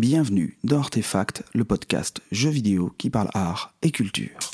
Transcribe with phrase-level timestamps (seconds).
[0.00, 4.53] Bienvenue dans Artefact, le podcast jeux vidéo qui parle art et culture.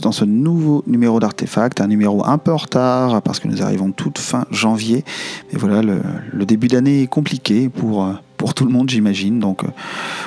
[0.00, 3.92] Dans ce nouveau numéro d'Artefact, un numéro un peu en retard parce que nous arrivons
[3.92, 5.04] toute fin janvier.
[5.52, 9.38] Mais voilà, le, début d'année est compliqué pour, euh, pour tout le monde, j'imagine.
[9.38, 9.68] Donc, euh,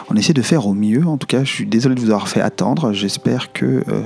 [0.09, 1.05] on essaie de faire au mieux.
[1.05, 2.93] En tout cas, je suis désolé de vous avoir fait attendre.
[2.93, 4.03] J'espère que, euh,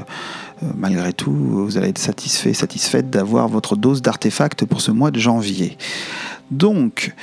[0.77, 5.19] malgré tout, vous allez être satisfait, satisfaite d'avoir votre dose d'artefact pour ce mois de
[5.19, 5.77] janvier.
[6.51, 7.13] Donc,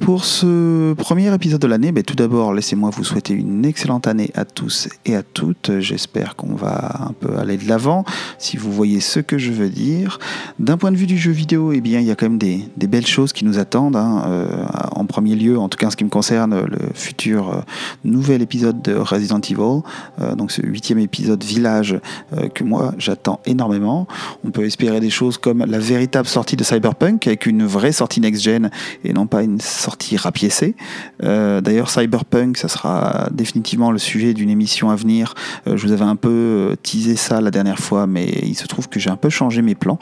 [0.00, 4.30] pour ce premier épisode de l'année, ben, tout d'abord, laissez-moi vous souhaiter une excellente année
[4.34, 5.78] à tous et à toutes.
[5.80, 8.04] J'espère qu'on va un peu aller de l'avant,
[8.38, 10.18] si vous voyez ce que je veux dire.
[10.58, 12.68] D'un point de vue du jeu vidéo, eh bien, il y a quand même des,
[12.86, 13.96] belles choses qui nous attendent.
[13.96, 14.24] hein.
[14.26, 17.60] Euh, en premier lieu, en tout cas en ce qui me concerne, le futur euh,
[18.04, 19.82] nouvel épisode de Resident Evil,
[20.20, 21.98] euh, donc ce huitième épisode Village
[22.54, 24.06] que moi j'attends énormément.
[24.44, 28.20] On peut espérer des choses comme la véritable sortie de Cyberpunk avec une vraie sortie
[28.20, 28.70] next-gen
[29.04, 30.74] et non pas une sortie rapiécée.
[31.22, 35.34] Euh, D'ailleurs, Cyberpunk, ça sera définitivement le sujet d'une émission à venir.
[35.66, 38.66] Euh, je vous avais un peu euh, teasé ça la dernière fois, mais il se
[38.66, 39.98] trouve que j'ai un peu changé mes plans.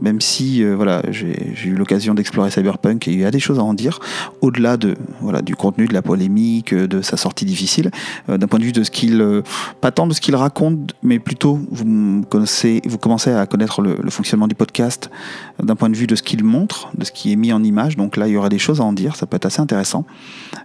[0.00, 3.62] Même si voilà, j'ai eu l'occasion d'explorer Cyberpunk et il y a des choses à
[3.62, 3.98] en dire,
[4.40, 7.90] au-delà de, voilà, du contenu, de la polémique, de sa sortie difficile,
[8.28, 9.42] d'un point de vue de ce qu'il,
[9.80, 14.10] pas tant de ce qu'il raconte, mais plutôt vous, connaissez, vous commencez à connaître le,
[14.10, 15.10] fonctionnement du podcast
[15.62, 17.96] d'un point de vue de ce qu'il montre, de ce qui est mis en image.
[17.96, 20.04] Donc là, il y des choses à en dire, ça peut être assez intéressant.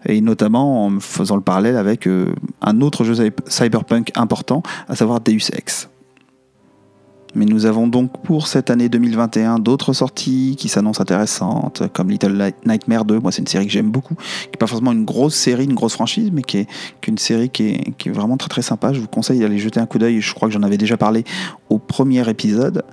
[0.06, 4.96] Et notamment en faisant le parallèle avec euh, un autre jeu cy- cyberpunk important, à
[4.96, 5.90] savoir Deus Ex.
[7.36, 12.34] Mais nous avons donc pour cette année 2021 d'autres sorties qui s'annoncent intéressantes, comme Little
[12.34, 13.20] Night- Nightmare 2.
[13.20, 15.74] Moi, c'est une série que j'aime beaucoup, qui n'est pas forcément une grosse série, une
[15.74, 16.68] grosse franchise, mais qui est,
[17.08, 17.68] une série qui
[18.06, 18.94] est, vraiment très très sympa.
[18.94, 20.22] Je vous conseille d'aller jeter un coup d'œil.
[20.22, 21.24] Je crois que j'en avais déjà parlé
[21.70, 22.84] au premier épisode.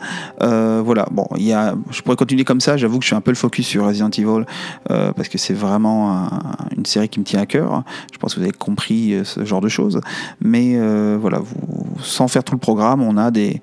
[0.43, 2.77] Euh, voilà, bon, il y a, je pourrais continuer comme ça.
[2.77, 4.45] J'avoue que je suis un peu le focus sur Resident Evil
[4.91, 6.29] euh, parce que c'est vraiment un-
[6.77, 7.85] une série qui me tient à cœur.
[8.13, 10.01] Je pense que vous avez compris euh, ce genre de choses.
[10.41, 10.77] Mais
[11.19, 11.41] voilà,
[12.03, 13.61] sans faire tout le programme, on a des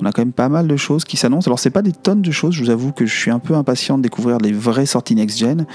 [0.00, 1.48] on a quand même pas mal de choses qui s'annoncent.
[1.48, 3.54] Alors c'est pas des tonnes de choses, je vous avoue que je suis un peu
[3.54, 5.66] impatient de découvrir les vraies sorties next-gen,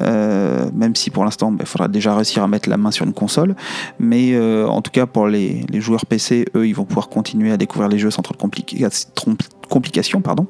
[0.00, 3.12] euh, même si pour l'instant il faudra déjà réussir à mettre la main sur une
[3.12, 3.54] console.
[3.98, 7.56] Mais euh, en tout cas pour les, joueurs PC, eux, ils vont pouvoir continuer à
[7.56, 9.36] découvrir les jeux sans trop de
[9.68, 10.20] complications.
[10.20, 10.46] Pardon.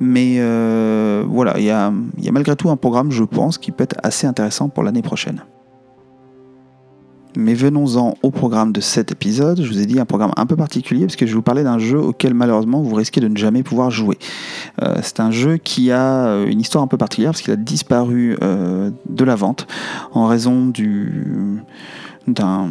[0.00, 1.92] Mais euh, voilà, il y a
[2.32, 5.42] malgré tout un programme, je pense, qui peut être assez intéressant pour l'année prochaine.
[7.36, 9.62] Mais venons-en au programme de cet épisode.
[9.62, 11.78] Je vous ai dit un programme un peu particulier parce que je vous parler d'un
[11.78, 14.18] jeu auquel malheureusement vous risquez de ne jamais pouvoir jouer.
[14.82, 17.56] Euh, c'est un jeu qui a euh, une histoire un peu particulière parce qu'il a
[17.56, 19.66] disparu euh, de la vente
[20.12, 21.62] en raison du
[22.26, 22.70] d'un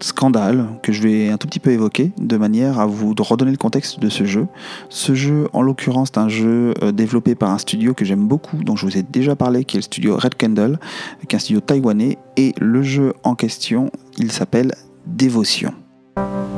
[0.00, 3.56] scandale que je vais un tout petit peu évoquer de manière à vous redonner le
[3.56, 4.46] contexte de ce jeu.
[4.88, 8.56] Ce jeu, en l'occurrence, c'est un jeu euh, développé par un studio que j'aime beaucoup,
[8.58, 10.78] dont je vous ai déjà parlé, qui est le studio Red Candle,
[11.28, 14.74] qui est un studio taïwanais, et le jeu en question, il s'appelle
[15.06, 15.72] Dévotion.“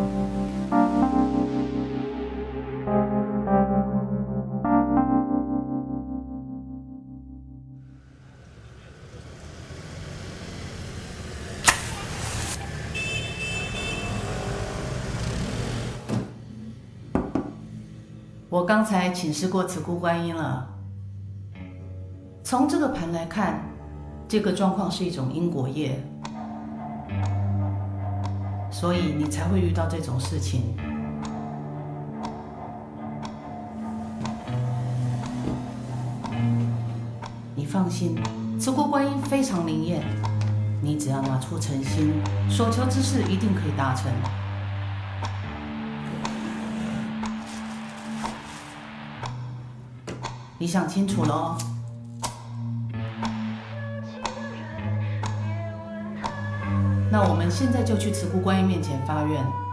[18.68, 20.68] 刚才请示过慈姑观音了。
[22.44, 23.62] 从这个盘来看，
[24.28, 25.98] 这个状况是一种因果业，
[28.70, 30.76] 所以你才会遇到这种事情。
[37.54, 38.18] 你放心，
[38.60, 40.02] 慈姑观音非常灵验，
[40.82, 42.12] 你只要拿出诚心，
[42.50, 44.12] 所求之事一定可以达成。”
[50.58, 51.58] 你想清楚了哦。
[57.10, 59.67] 那我们现在就去慈姑观音面前发愿。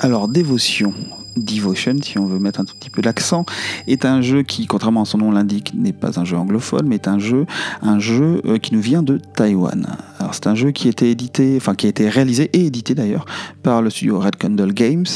[0.00, 0.94] Alors, Dévotion.
[1.36, 3.44] Devotion, si on veut mettre un tout petit peu l'accent,
[3.86, 6.96] est un jeu qui, contrairement à son nom l'indique, n'est pas un jeu anglophone, mais
[6.96, 7.46] est un jeu,
[7.82, 9.86] un jeu euh, qui nous vient de Taïwan.
[10.18, 12.94] Alors c'est un jeu qui a été édité, enfin qui a été réalisé et édité
[12.94, 13.24] d'ailleurs
[13.62, 15.06] par le studio Red Candle Games,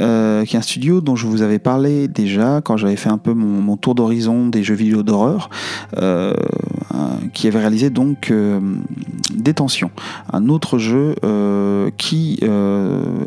[0.00, 3.18] euh, qui est un studio dont je vous avais parlé déjà quand j'avais fait un
[3.18, 5.50] peu mon, tour d'horizon des jeux vidéo d'horreur,
[5.98, 6.34] euh,
[7.32, 8.32] qui avait réalisé donc
[9.34, 9.90] Détention,
[10.32, 11.14] un autre jeu
[11.96, 12.40] qui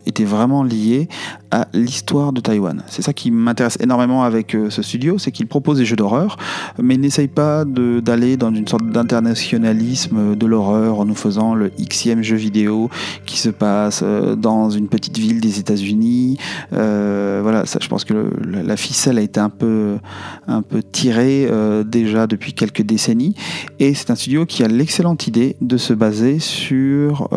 [0.06, 1.08] était vraiment lié
[1.52, 2.82] à l'histoire de Taïwan.
[2.88, 6.38] C'est ça qui m'intéresse énormément avec euh, ce studio, c'est qu'il propose des jeux d'horreur,
[6.82, 12.24] mais n'essaye pas d'aller dans une sorte d'internationalisme de l'horreur en nous faisant le xème
[12.24, 12.90] jeu vidéo
[13.26, 16.38] qui se passe euh, dans une petite ville des États-Unis.
[16.74, 19.98] Euh, voilà, ça, je pense que la ficelle a été un peu,
[20.48, 21.50] un peu tirée
[21.86, 23.36] déjà depuis quelques décennies,
[23.80, 27.30] et c'est un studio qui a l'excellente idée de se baser sur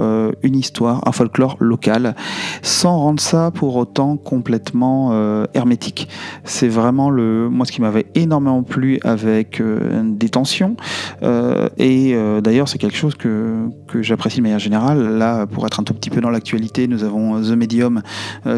[0.43, 2.15] une histoire, un folklore local,
[2.63, 6.09] sans rendre ça pour autant complètement euh, hermétique.
[6.45, 10.77] C'est vraiment le, moi ce qui m'avait énormément plu avec euh, Détention.
[11.23, 15.19] Euh, et d'ailleurs c'est quelque chose que, que j'apprécie de manière générale.
[15.19, 18.03] Là, pour être un tout petit peu dans l'actualité, nous avons The Medium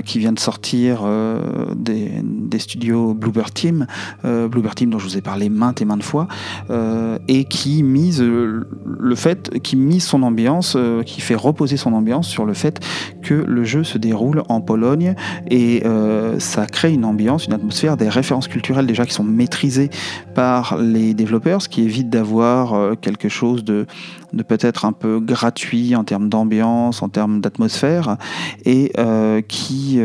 [0.04, 1.06] qui vient de sortir
[1.74, 3.86] des, des, studios Bluebird Team,
[4.24, 6.28] Bluebird Team dont je vous ai parlé maintes et maintes fois,
[7.28, 8.24] et qui mise
[9.62, 12.80] qui mise son ambiance, qui fait reposer son ambiance sur le fait
[13.22, 15.14] que le jeu se déroule en Pologne
[15.50, 19.90] et euh, ça crée une ambiance, une atmosphère, des références culturelles déjà qui sont maîtrisées
[20.34, 23.86] par les développeurs, ce qui évite d'avoir euh, quelque chose de,
[24.48, 28.16] peut-être un peu gratuit en termes d'ambiance, en termes d'atmosphère,
[28.64, 30.00] et euh, qui,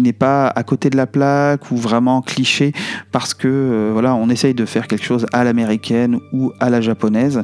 [0.00, 2.72] n'est pas à côté de la plaque ou vraiment cliché
[3.10, 7.42] parce que voilà, on essaye de faire quelque chose à l'américaine ou à la japonaise,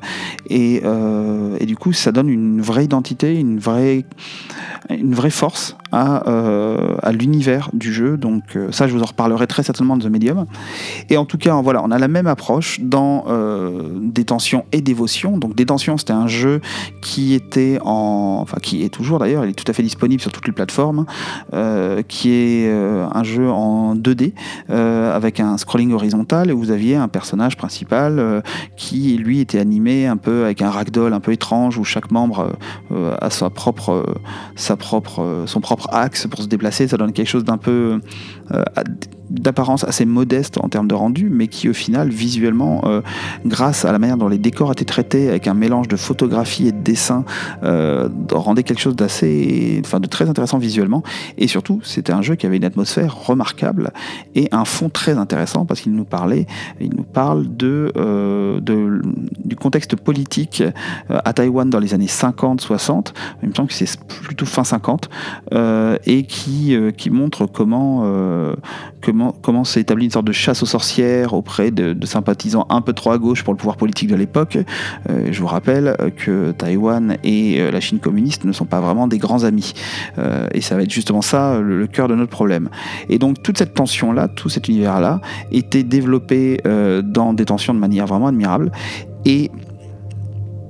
[0.48, 0.82] et,
[1.58, 4.04] et du coup ça donne une vraie identité, une vraie,
[4.90, 8.16] une vraie force à, euh, à l'univers du jeu.
[8.16, 10.46] Donc euh, ça, je vous en reparlerai très certainement de The Medium.
[11.08, 15.38] Et en tout cas, voilà, on a la même approche dans euh, Détention et Dévotion.
[15.38, 16.60] Donc Détention, c'était un jeu
[17.02, 20.32] qui était en, enfin qui est toujours d'ailleurs, il est tout à fait disponible sur
[20.32, 21.06] toutes les plateformes,
[22.08, 24.32] qui est un jeu en 2D
[24.68, 28.42] avec un scrolling horizontal et vous aviez un personnage principal
[28.76, 32.52] qui lui était animé un peu avec un ragdoll un peu étrange où chaque membre
[33.20, 34.04] a sa propre,
[34.56, 35.88] sa propre, son propre
[36.30, 38.00] pour se déplacer, ça donne quelque chose d'un peu
[38.52, 38.62] euh,
[39.30, 43.00] d'apparence assez modeste en termes de rendu, mais qui au final, visuellement, euh,
[43.46, 46.72] grâce à la manière dont les décors étaient traités, avec un mélange de photographie et
[46.72, 47.24] de dessin,
[47.62, 51.02] euh, rendait quelque chose d'assez, enfin, de très intéressant visuellement.
[51.38, 53.92] Et surtout, c'était un jeu qui avait une atmosphère remarquable
[54.34, 56.46] et un fond très intéressant parce qu'il nous parlait,
[56.80, 59.02] il nous parle de, euh, de
[59.44, 60.62] du contexte politique
[61.08, 63.12] à Taïwan dans les années 50-60.
[63.42, 65.08] Il me semble que c'est plutôt fin 50
[66.06, 68.04] et qui, qui montre comment,
[69.00, 72.92] comment comment, s'est établie une sorte de chasse aux sorcières auprès de, sympathisants un peu
[72.92, 74.58] trop à gauche pour le pouvoir politique de l'époque.
[75.08, 79.06] Euh, je vous rappelle que Taïwan et euh, la Chine communiste ne sont pas vraiment
[79.06, 79.72] des grands amis.
[80.18, 82.68] Euh, et ça va être justement ça le, cœur de notre problème.
[83.08, 85.20] Et donc toute cette tension-là, tout cet univers-là,
[85.52, 86.60] était développé
[87.04, 88.72] dans des tensions de manière vraiment admirable.
[89.24, 89.50] Et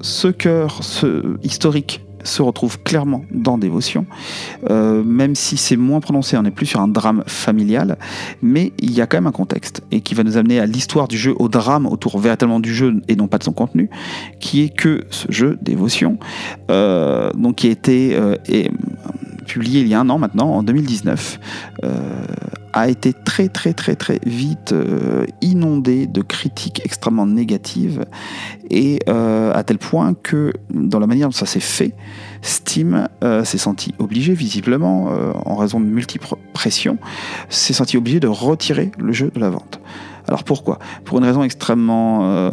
[0.00, 4.06] ce cœur ce historique se retrouve clairement dans Dévotion,
[4.68, 7.98] euh, même si c'est moins prononcé, on n'est plus sur un drame familial,
[8.42, 11.08] mais il y a quand même un contexte, et qui va nous amener à l'histoire
[11.08, 13.90] du jeu, au drame autour véritablement du jeu et non pas de son contenu,
[14.40, 16.18] qui est que ce jeu Dévotion,
[16.70, 18.36] euh, donc qui a été euh,
[19.46, 21.40] publié il y a un an maintenant, en 2019,
[22.72, 28.04] a été très très très très vite euh, inondé de critiques extrêmement négatives
[28.70, 31.94] et euh, à tel point que dans la manière dont ça s'est fait,
[32.42, 35.10] Steam euh, s'est senti obligé visiblement,
[35.44, 36.98] en raison de multiples pressions,
[37.48, 39.80] s'est senti obligé de retirer le jeu de la vente.
[40.28, 40.78] Alors pourquoi?
[41.04, 42.50] Pour une raison extrêmement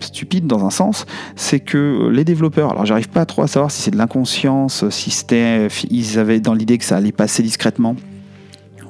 [0.00, 3.82] stupide dans un sens, c'est que les développeurs, alors j'arrive pas trop à savoir si
[3.82, 7.94] c'est de l'inconscience, si c'était, ils avaient dans l'idée que ça allait passer discrètement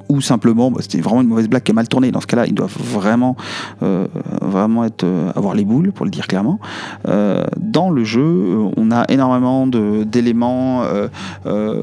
[0.09, 2.11] ou simplement bah, c'était vraiment une mauvaise blague qui a mal tourné.
[2.11, 3.35] Dans ce cas-là, ils doivent vraiment,
[3.81, 4.07] euh,
[4.41, 6.59] vraiment être, euh, avoir les boules, pour le dire clairement.
[7.07, 10.83] Euh, dans le jeu, on a énormément d'éléments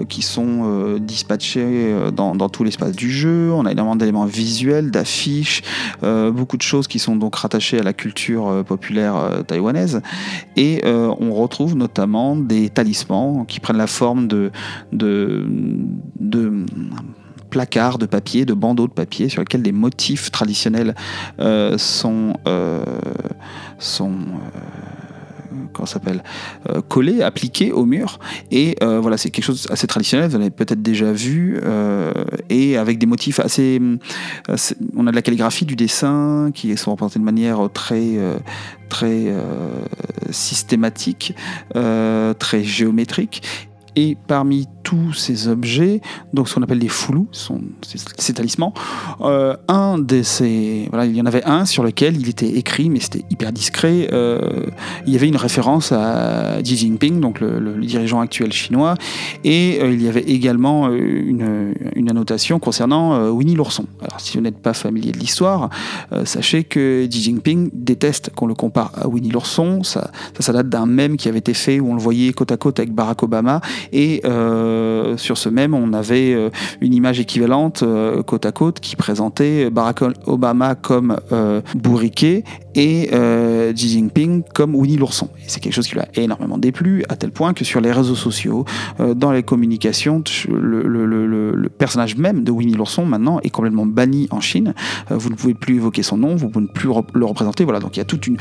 [0.08, 3.50] qui sont dispatchés dans, dans tout l'espace du jeu.
[3.52, 5.62] On a énormément d'éléments visuels, d'affiches,
[6.02, 10.00] beaucoup de choses qui sont donc rattachées à la culture populaire taïwanaise.
[10.56, 14.50] Et on retrouve notamment des talismans qui prennent la forme de,
[14.92, 15.46] de,
[16.18, 16.64] de
[17.50, 20.94] placards de papier, de bandeaux de papier sur lesquels des motifs traditionnels
[21.40, 22.84] euh, sont, euh,
[23.78, 26.22] sont euh, s'appelle
[27.22, 28.18] appliqué au mur.
[28.50, 30.28] Et voilà, c'est quelque chose assez traditionnel.
[30.28, 31.58] Vous en avez peut-être déjà vu
[32.50, 33.80] et avec des motifs assez,
[34.94, 38.18] on a de la calligraphie, du dessin qui sont représentés de manière très
[38.90, 39.34] très
[40.30, 41.34] systématique,
[41.72, 43.42] très géométrique.
[43.96, 46.00] Et parmi tous ces objets,
[46.32, 47.60] donc ce qu'on appelle des foulous, sont
[48.18, 48.72] ces, talismans.
[49.20, 52.90] Euh, un de ces, voilà, il y en avait un sur lequel il était écrit,
[52.90, 54.08] mais c'était hyper discret.
[54.12, 54.66] Euh,
[55.06, 58.94] il y avait une référence à Xi Jinping, donc le, dirigeant actuel chinois,
[59.44, 63.86] et euh, il y avait également une, une annotation concernant Winnie l'ourson.
[64.00, 65.70] Alors, si vous n'êtes pas familier de l'histoire,
[66.24, 69.82] sachez que Xi Jinping déteste qu'on le compare à Winnie l'ourson.
[69.82, 72.52] Ça, ça, ça date d'un mème qui avait été fait où on le voyait côte
[72.52, 73.60] à côte avec Barack Obama
[73.92, 78.80] et euh, sur ce même, on avait euh, une image équivalente euh, côte à côte
[78.80, 81.16] qui présentait Barack Obama comme
[81.74, 82.44] bourriqué
[82.74, 83.10] et
[83.74, 85.28] Xi Jinping comme Winnie l'ourson.
[85.46, 88.14] C'est quelque chose qui lui a énormément déplu, à tel point que sur les réseaux
[88.14, 88.64] sociaux,
[88.98, 94.74] dans les communications, le, personnage même de Winnie l'ourson maintenant est complètement banni en Chine.
[95.10, 97.64] vous ne pouvez plus évoquer son nom, vous ne pouvez plus le représenter.
[97.64, 98.36] Voilà, donc il y a toute une,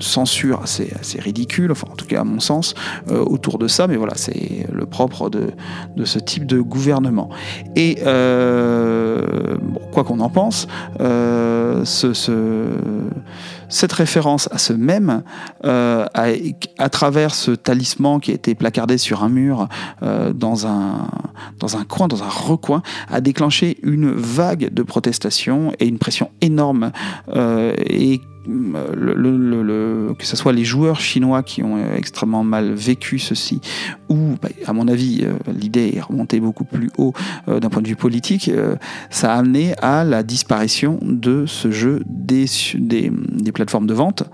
[0.00, 2.74] censure assez, assez, ridicule, enfin en tout cas à mon sens,
[3.10, 3.86] autour de ça.
[3.86, 5.52] Mais voilà, c'est le propre de,
[5.96, 7.28] de ce type de gouvernement.
[7.76, 9.56] Et euh,
[9.92, 10.66] quoi qu'on en pense,
[11.00, 12.12] euh, ce,
[13.68, 15.22] cette référence à ce même,
[15.64, 16.06] euh,
[16.78, 19.68] à, travers ce talisman qui a été placardé sur un mur
[20.34, 21.08] dans, un,
[21.58, 26.30] dans un coin, dans un recoin, a déclenché une vague de protestations et une pression
[26.40, 26.92] énorme
[27.34, 33.60] et que ce soit les joueurs chinois qui ont euh, extrêmement mal vécu ceci,
[34.08, 37.12] ou, bah, à mon avis, euh, l'idée est remontée beaucoup plus haut
[37.48, 38.50] euh, d'un point de vue politique,
[39.10, 42.48] ça a amené à la disparition de ce jeu des
[43.52, 44.24] plateformes de vente.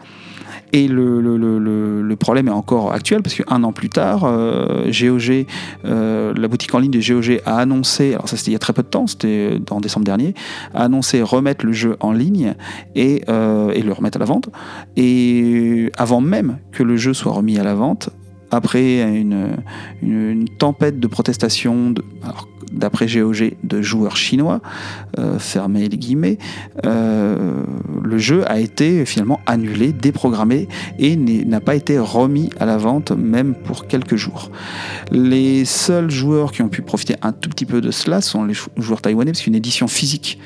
[0.72, 4.90] Et le, problème est encore actuel parce qu'un an plus tard, euh,
[5.84, 8.60] euh, la boutique en ligne de GOG a annoncé, alors ça c'était il y a
[8.60, 10.34] très peu de temps, c'était en décembre dernier,
[10.74, 12.54] a annoncé remettre le jeu en ligne
[12.94, 14.50] et, euh, le remettre à la vente.
[14.96, 18.10] Et avant même que le jeu soit remis à la vente,
[18.50, 22.04] après une, tempête de protestations, de,
[22.70, 24.60] d'après GOG, de joueurs chinois,
[25.18, 25.38] euh,
[26.86, 27.62] euh,
[28.02, 33.12] le jeu a été finalement annulé, déprogrammé et n'a pas été remis à la vente
[33.12, 34.50] même pour quelques jours.
[35.10, 38.54] Les seuls joueurs qui ont pu profiter un tout petit peu de cela sont les
[38.76, 40.38] joueurs taïwanais, parce qu'une édition physique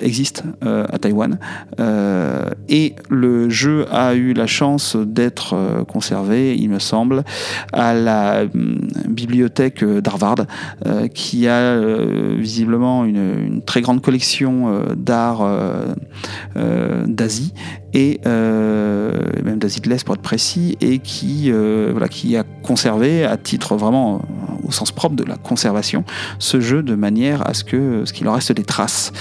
[0.00, 1.38] existe euh, à Taïwan.
[1.80, 7.24] Euh, et le jeu a eu la chance d'être conservé, il me semble,
[7.72, 10.46] à la hum, bibliothèque d'Harvard,
[11.14, 11.78] qui a
[12.36, 15.46] visiblement une, très grande collection d'art
[17.06, 17.52] d'Asie
[17.94, 24.22] et même d'Asie pour être précis, et qui, voilà, qui a conservé à titre vraiment
[24.66, 26.04] au sens propre de la conservation
[26.38, 29.12] ce jeu de manière à ce que ce qu'il en reste des traces.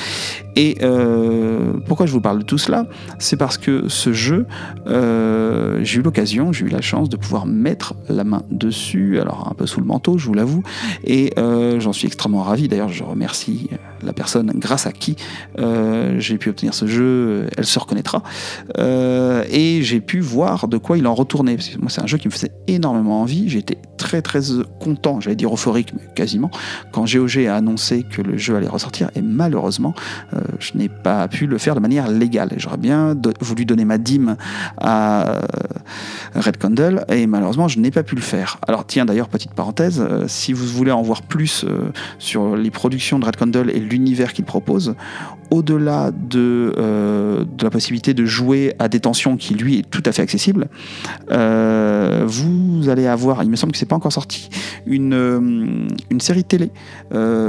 [0.55, 2.85] Et euh, pourquoi je vous parle de tout cela?
[3.17, 4.45] C'est parce que ce jeu,
[4.87, 9.47] euh, j'ai eu l'occasion, j'ai eu la chance de pouvoir mettre la main dessus, alors
[9.49, 10.63] un peu sous le manteau, je vous l'avoue,
[11.03, 12.67] et euh, j'en suis extrêmement ravi.
[12.67, 13.69] D'ailleurs, je remercie
[14.03, 15.15] la personne grâce à qui
[16.17, 18.21] j'ai pu obtenir ce jeu, elle se reconnaîtra.
[18.77, 21.55] Et j'ai pu voir de quoi il en retournait.
[21.55, 23.49] Parce que moi, c'est un jeu qui me faisait énormément envie.
[23.49, 24.39] J'étais très très
[24.79, 26.51] content, j'allais dire euphorique, mais quasiment,
[26.91, 29.09] quand GOG a annoncé que le jeu allait ressortir.
[29.15, 29.93] Et malheureusement,
[30.59, 32.53] je n'ai pas pu le faire de manière légale.
[32.57, 34.35] J'aurais bien voulu donner ma dîme
[34.77, 35.41] à euh,
[36.35, 38.59] Red Candle et malheureusement je n'ai pas pu le faire.
[38.67, 42.71] Alors tiens d'ailleurs petite parenthèse, euh, si vous voulez en voir plus euh, sur les
[42.71, 44.95] productions de Red Candle et l'univers qu'il propose,
[45.53, 50.21] au-delà de, de, la possibilité de jouer à détention qui lui est tout à fait
[50.23, 50.67] accessible,
[51.29, 54.49] vous allez avoir, il me semble que c'est pas encore sorti,
[54.85, 56.71] une, une série télé,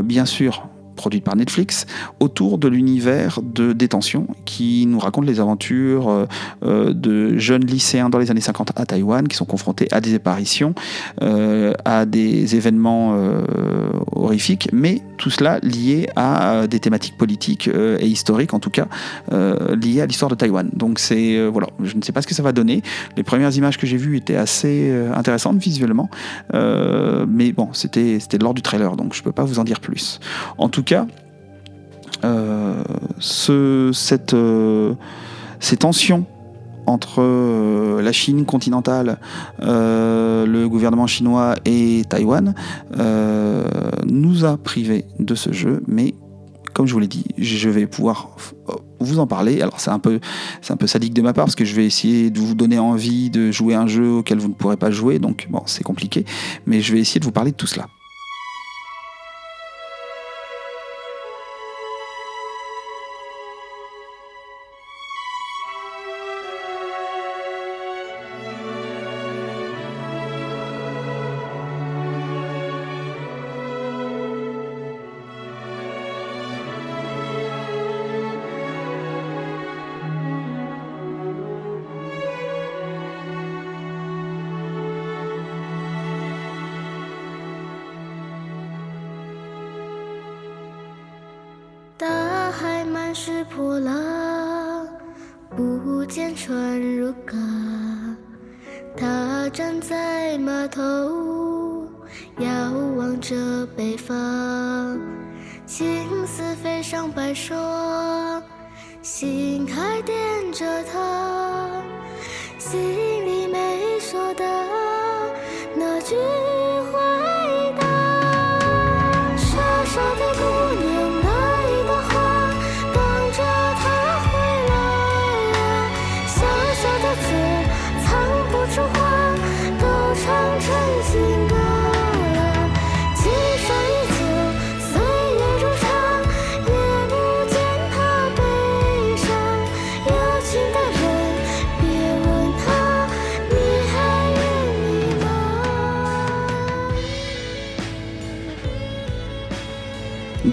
[0.05, 1.87] bien sûr produite par Netflix,
[2.21, 6.27] autour de l'univers de détention, qui nous raconte les aventures euh,
[6.65, 10.15] euh, de jeunes lycéens dans les années 50 à Taïwan, qui sont confrontés à des
[10.15, 10.75] apparitions,
[11.23, 12.95] euh, à des événements
[14.13, 18.87] horrifiques, mais tout cela lié à des thématiques politiques et historiques, en tout cas,
[19.31, 20.69] liées à l'histoire de Taïwan.
[20.73, 22.83] Donc c'est, voilà, je ne sais pas ce que ça va donner.
[23.17, 26.09] Les premières images que j'ai vues étaient assez intéressantes visuellement,
[26.53, 30.21] mais bon, c'était lors du trailer, donc je ne peux pas vous en dire plus.
[30.59, 31.07] En tout cas,
[32.25, 32.83] euh,
[33.51, 34.95] euh,
[35.61, 36.25] ces tensions
[36.87, 39.19] entre euh, la Chine continentale,
[39.61, 42.55] le gouvernement chinois et Taïwan
[44.07, 46.15] nous a privés de ce jeu, mais
[46.75, 48.37] comme je vous l'ai dit, je vais pouvoir
[48.99, 49.63] vous en parler.
[49.63, 50.19] Alors c'est un peu
[50.61, 52.79] c'est un peu sadique de ma part parce que je vais essayer de vous donner
[52.79, 56.25] envie de jouer un jeu auquel vous ne pourrez pas jouer, donc bon c'est compliqué,
[56.67, 57.87] mais je vais essayer de vous parler de tout cela.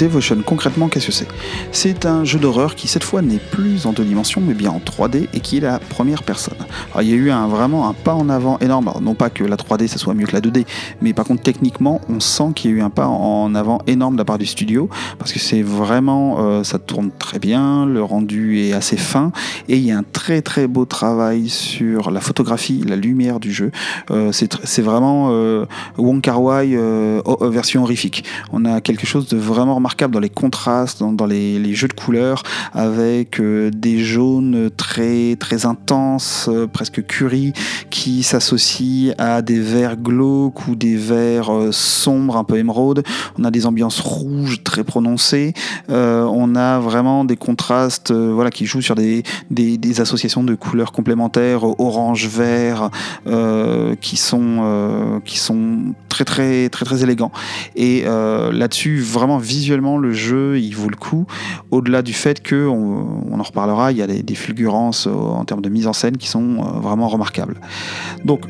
[0.02, 1.28] Devotion, concrètement, qu'est-ce que c'est?
[1.72, 4.80] C'est un jeu d'horreur qui, cette fois, n'est plus en deux dimensions, mais bien en
[4.80, 6.58] 3D et qui est la première personne.
[7.00, 8.92] Il y a eu un, vraiment un pas en avant énorme.
[9.00, 10.66] non pas que la 3D, ça soit mieux que la 2D,
[11.04, 14.16] mais par contre, techniquement, on sent qu'il y a eu un pas en avant énorme
[14.16, 18.02] de la part du studio, parce que c'est vraiment, euh, ça tourne très bien, le
[18.02, 19.32] rendu est assez fin,
[19.70, 23.54] et il y a un très très beau travail sur la photographie, la lumière du
[23.54, 23.70] jeu.
[24.10, 25.68] Euh, c'est vraiment euh,
[26.00, 26.76] Wong Kar Wai
[27.42, 28.24] version horrifique.
[28.52, 32.44] On a quelque chose de vraiment remarquable dans les contrastes, dans, les, jeux de couleurs,
[32.74, 37.54] avec euh, des jaunes très très intenses, euh, presque curry,
[37.90, 43.04] qui s'associent à des verts glauques ou des verts euh, sombres, un peu émeraude.
[43.38, 45.54] On a des ambiances rouges très prononcées.
[45.90, 51.64] on a vraiment des contrastes, voilà, qui jouent sur des, des, associations de couleurs complémentaires,
[51.80, 52.90] orange, vert,
[54.00, 57.32] qui sont qui sont très très très très élégants.
[57.76, 61.26] Et là-dessus, vraiment visuellement le jeu, il vaut le coup.
[61.72, 65.62] Au-delà du fait que, on, en reparlera, il y a des, fulgurances euh, en termes
[65.62, 67.56] de mise en scène qui sont euh, vraiment remarquables.
[68.24, 68.42] Donc,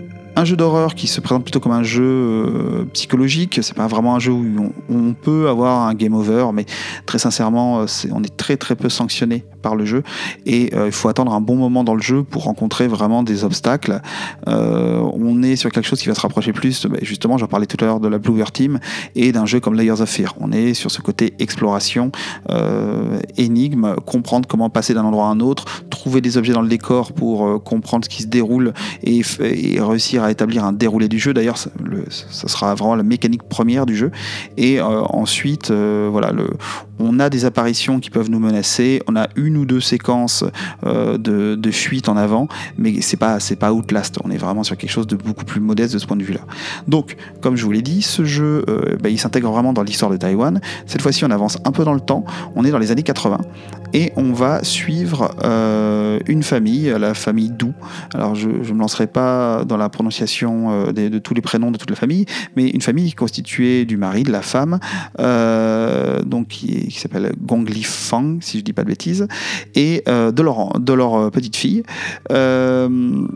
[0.41, 3.59] un jeu d'horreur qui se présente plutôt comme un jeu euh, psychologique.
[3.61, 6.65] C'est pas vraiment un jeu où on, peut avoir un game over, mais
[7.05, 10.01] très sincèrement, on est très très peu sanctionné par le jeu
[10.45, 14.01] et il faut attendre un bon moment dans le jeu pour rencontrer vraiment des obstacles.
[14.47, 17.77] on est sur quelque chose qui va se rapprocher plus, bah, justement, j'en parlais tout
[17.81, 18.79] à l'heure de la Bluebeard Team
[19.15, 20.33] et d'un jeu comme Layers of Fear.
[20.39, 22.11] On est sur ce côté exploration,
[22.49, 26.69] euh, énigme, comprendre comment passer d'un endroit à un autre, trouver des objets dans le
[26.69, 28.73] décor pour euh, comprendre ce qui se déroule
[29.03, 29.21] et,
[29.79, 31.33] réussir à établir un déroulé du jeu.
[31.33, 31.69] D'ailleurs, ça,
[32.47, 34.11] sera vraiment la mécanique première du jeu.
[34.57, 36.49] Et euh, ensuite, voilà, le,
[37.03, 40.43] on a des apparitions qui peuvent nous menacer, on a une ou deux séquences
[40.83, 44.17] de, fuite en avant, mais c'est pas pas Outlast.
[44.23, 46.41] On est vraiment sur quelque chose de beaucoup plus modeste de ce point de vue-là.
[46.87, 48.65] Donc, comme je vous l'ai dit, ce jeu,
[49.01, 50.59] bah, il s'intègre vraiment dans l'histoire de Taïwan.
[50.85, 52.25] Cette fois-ci, on avance un peu dans le temps.
[52.55, 53.39] On est dans les années 80
[53.93, 57.73] et on va suivre euh, une famille, la famille Dou.
[58.13, 61.77] Alors, je ne me lancerai pas dans la prononciation euh, de, tous les prénoms de
[61.77, 64.79] toute la famille, mais une famille constituée du mari, de la femme,
[65.19, 69.27] euh, donc qui, s'appelle Gong Li Fang, si je ne dis pas de bêtises,
[69.75, 71.83] et de leur, de leur petite fille.
[72.31, 73.27] Euh,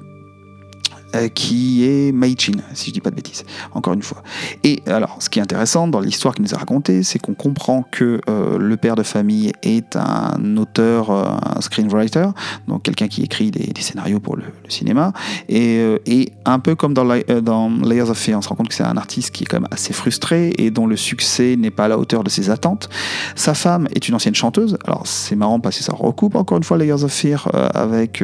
[1.34, 4.24] qui est Meichin, si je dis pas de bêtises, encore une fois.
[4.64, 7.84] Et alors, ce qui est intéressant dans l'histoire qu'il nous a racontée, c'est qu'on comprend
[7.92, 11.26] que euh, le père de famille est un auteur, euh,
[11.56, 12.28] un screenwriter,
[12.68, 15.14] donc quelqu'un qui écrit des, scénarios pour le, cinéma,
[15.50, 17.06] et, un peu comme dans,
[17.42, 19.60] dans Layers of Fear, on se rend compte que c'est un artiste qui est quand
[19.60, 22.90] même assez frustré et dont le succès n'est pas à la hauteur de ses attentes.
[23.36, 26.64] Sa femme est une ancienne chanteuse, alors c'est marrant parce que ça recoupe encore une
[26.64, 28.24] fois Layers of Fear avec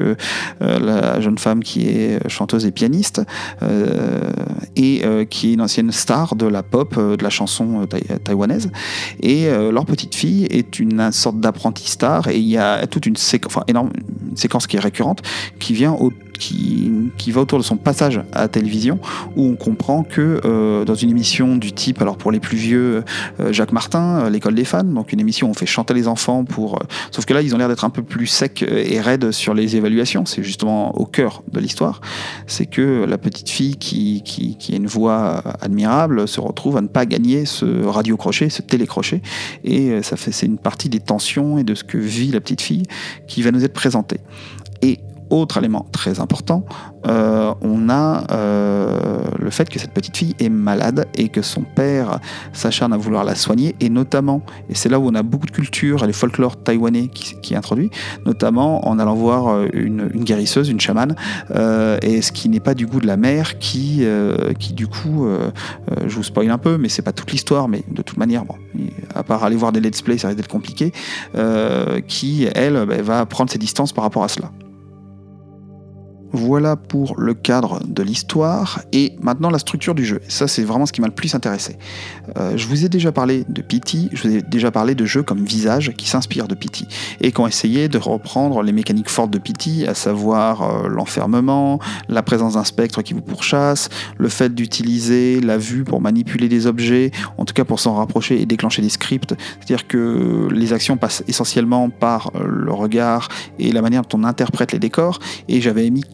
[0.60, 2.72] la jeune femme qui est chanteuse et
[3.62, 4.32] euh,
[4.76, 7.88] et euh, qui est une ancienne star de la pop, euh, de la chanson
[8.24, 8.72] taïwanaise.
[9.22, 13.16] Et leur petite fille est une sorte d'apprenti star et il y a toute une,
[13.46, 13.92] enfin, énorme,
[14.30, 15.22] une séquence qui est récurrente
[15.60, 19.00] qui vient au qui, va autour de son passage à la télévision,
[19.36, 23.04] où on comprend que dans une émission du type, alors pour les plus vieux,
[23.52, 26.80] Jacques Martin, l'école des fans, donc une émission où on fait chanter les enfants pour,
[27.12, 29.76] sauf que là ils ont l'air d'être un peu plus secs et raides sur les
[29.76, 30.26] évaluations.
[30.26, 32.02] C'est justement au cœur de l'histoire,
[32.48, 36.88] c'est que la petite fille qui, qui, a une voix admirable se retrouve à ne
[36.88, 39.22] pas gagner ce radio crochet, ce télécrochet,
[39.64, 42.62] et ça fait c'est une partie des tensions et de ce que vit la petite
[42.62, 42.84] fille
[43.28, 44.20] qui va nous être présentée.
[45.32, 46.66] Autre élément très important,
[47.08, 51.62] euh, on a euh, le fait que cette petite fille est malade et que son
[51.62, 52.20] père
[52.52, 55.52] s'acharne à vouloir la soigner, et notamment, et c'est là où on a beaucoup de
[55.52, 57.90] culture et le folklore taïwanais qui, est introduit,
[58.26, 61.16] notamment en allant voir euh, une, guérisseuse, une chamane,
[62.02, 64.04] et ce qui n'est pas du goût de la mère, qui,
[64.60, 65.28] qui du coup,
[66.06, 68.56] je vous spoil un peu, mais c'est pas toute l'histoire, mais de toute manière, bon,
[69.16, 70.92] à part aller voir des let's play, ça risque d'être compliqué,
[72.08, 74.52] qui, elle, bah, va prendre ses distances par rapport à cela.
[76.34, 80.22] Voilà pour le cadre de l'histoire et maintenant la structure du jeu.
[80.28, 81.78] Ça, c'est vraiment ce qui m'a le plus intéressé.
[82.38, 85.24] Euh, je vous ai déjà parlé de Pity, je vous ai déjà parlé de jeux
[85.24, 86.88] comme Visage qui s'inspirent de Pity
[87.20, 91.80] et qui ont essayé de reprendre les mécaniques fortes de Pity, à savoir euh, l'enfermement,
[92.08, 96.68] la présence d'un spectre qui vous pourchasse, le fait d'utiliser la vue pour manipuler des
[96.68, 99.36] objets, en tout cas pour s'en rapprocher et déclencher des scripts.
[99.60, 103.28] C'est-à-dire que les actions passent essentiellement par euh, le regard
[103.60, 105.20] et la manière dont on interprète les décors.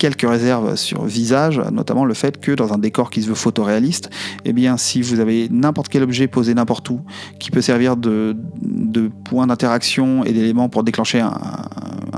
[0.08, 4.10] Quelques réserves sur visage, notamment le fait que dans un décor qui se veut photoréaliste,
[4.46, 7.02] eh bien, si vous avez n'importe quel objet posé n'importe où,
[7.40, 11.34] qui peut servir de, de point d'interaction et d'éléments pour déclencher un,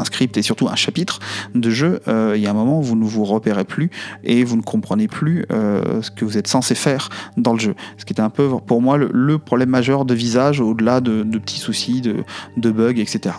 [0.04, 1.19] script et surtout un chapitre
[1.56, 3.89] de jeu, euh, il y a un moment où vous ne vous repérez plus
[4.23, 7.75] et vous ne comprenez plus euh, ce que vous êtes censé faire dans le jeu.
[7.97, 11.60] Ce qui était un peu pour moi le, problème majeur de visage au-delà de, petits
[11.60, 12.23] soucis, de,
[12.56, 13.36] de bugs, etc.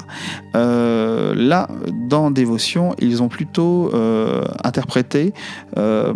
[0.55, 1.69] Euh, là,
[2.09, 3.91] dans Dévotion, ils ont plutôt
[4.65, 5.33] interpréter
[5.77, 6.13] euh,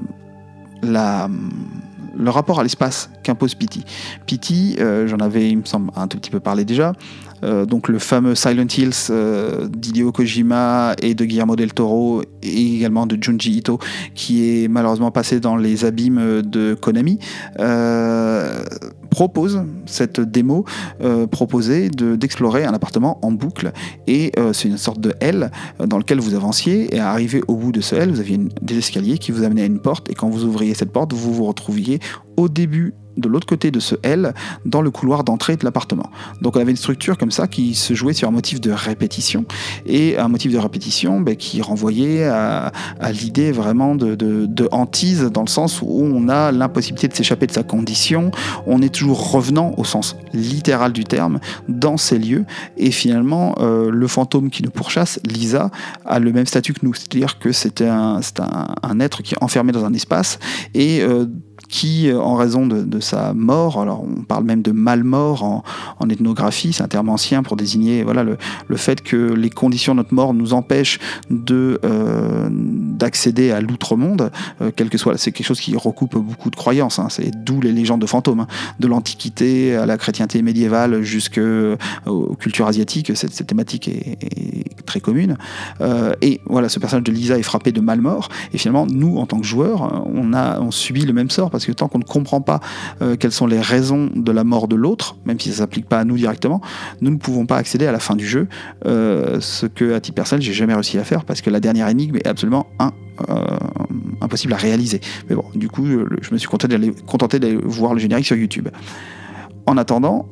[0.82, 3.84] le rapport à l'espace qu'impose Pity.
[4.26, 6.92] Pity, euh, j'en avais, il me semble, un tout petit peu parlé déjà,
[7.68, 9.12] donc le fameux Silent Hills
[9.68, 13.78] d'Hideo Kojima et de Guillermo del Toro et également de Junji Ito
[14.14, 17.18] qui est malheureusement passé dans les abîmes de Konami
[19.14, 20.64] propose, cette démo
[21.00, 23.72] euh, proposait d'explorer un appartement en boucle.
[24.06, 26.94] Et euh, c'est une sorte de L euh, dans lequel vous avanciez.
[26.94, 29.66] Et arrivé au bout de ce L, vous aviez des escaliers qui vous amenaient à
[29.66, 30.10] une porte.
[30.10, 32.00] Et quand vous ouvriez cette porte, vous vous retrouviez
[32.36, 36.10] au début de l'autre côté de ce L dans le couloir d'entrée de l'appartement.
[36.42, 39.44] Donc on avait une structure comme ça qui se jouait sur un motif de répétition.
[39.86, 42.72] Et un motif de répétition ben, qui renvoyait à,
[43.12, 47.62] l'idée vraiment de, hantise dans le sens où on a l'impossibilité de s'échapper de sa
[47.62, 48.30] condition,
[48.66, 52.44] on est toujours revenant au sens littéral du terme dans ces lieux.
[52.76, 55.70] Et finalement euh, le fantôme qui nous pourchasse, Lisa,
[56.04, 58.20] a le même statut que nous, c'est-à-dire que c'est un,
[59.00, 60.38] être qui est enfermé dans un espace
[60.72, 61.26] et euh,
[61.68, 66.72] qui, euh, en raison de, sa mort, alors on parle même de mal-mort en, ethnographie,
[66.72, 68.36] c'est un terme ancien pour désigner voilà, le,
[68.68, 71.00] le, fait que les conditions de notre mort nous empêchent
[71.30, 76.50] de, euh, d'accéder à l'outre-monde, euh, quel que soit, c'est quelque chose qui recoupe beaucoup
[76.50, 78.46] de croyances, hein, c'est d'où les légendes de fantômes, hein.
[78.80, 81.76] de l'Antiquité à la chrétienté médiévale jusqu'aux
[82.38, 84.18] cultures asiatiques, cette, thématique est,
[84.86, 85.36] très commune.
[86.20, 89.40] et voilà, ce personnage de Lisa est frappé de mal-mort, et finalement, nous, en tant
[89.40, 92.42] que joueurs, on, a, on subit le même sort parce que tant qu'on ne comprend
[92.42, 92.60] pas
[93.00, 95.88] euh, quelles sont les raisons de la mort de l'autre, même si ça ne s'applique
[95.88, 96.60] pas à nous directement,
[97.00, 98.48] nous ne pouvons pas accéder à la fin du jeu,
[98.84, 101.88] euh, ce que à titre personnel j'ai jamais réussi à faire parce que la dernière
[101.88, 103.34] énigme est absolument euh,
[104.20, 105.00] impossible à réaliser.
[105.30, 108.68] Mais bon, du coup, je me suis contenté d'aller voir le générique sur YouTube.
[109.66, 110.28] En attendant,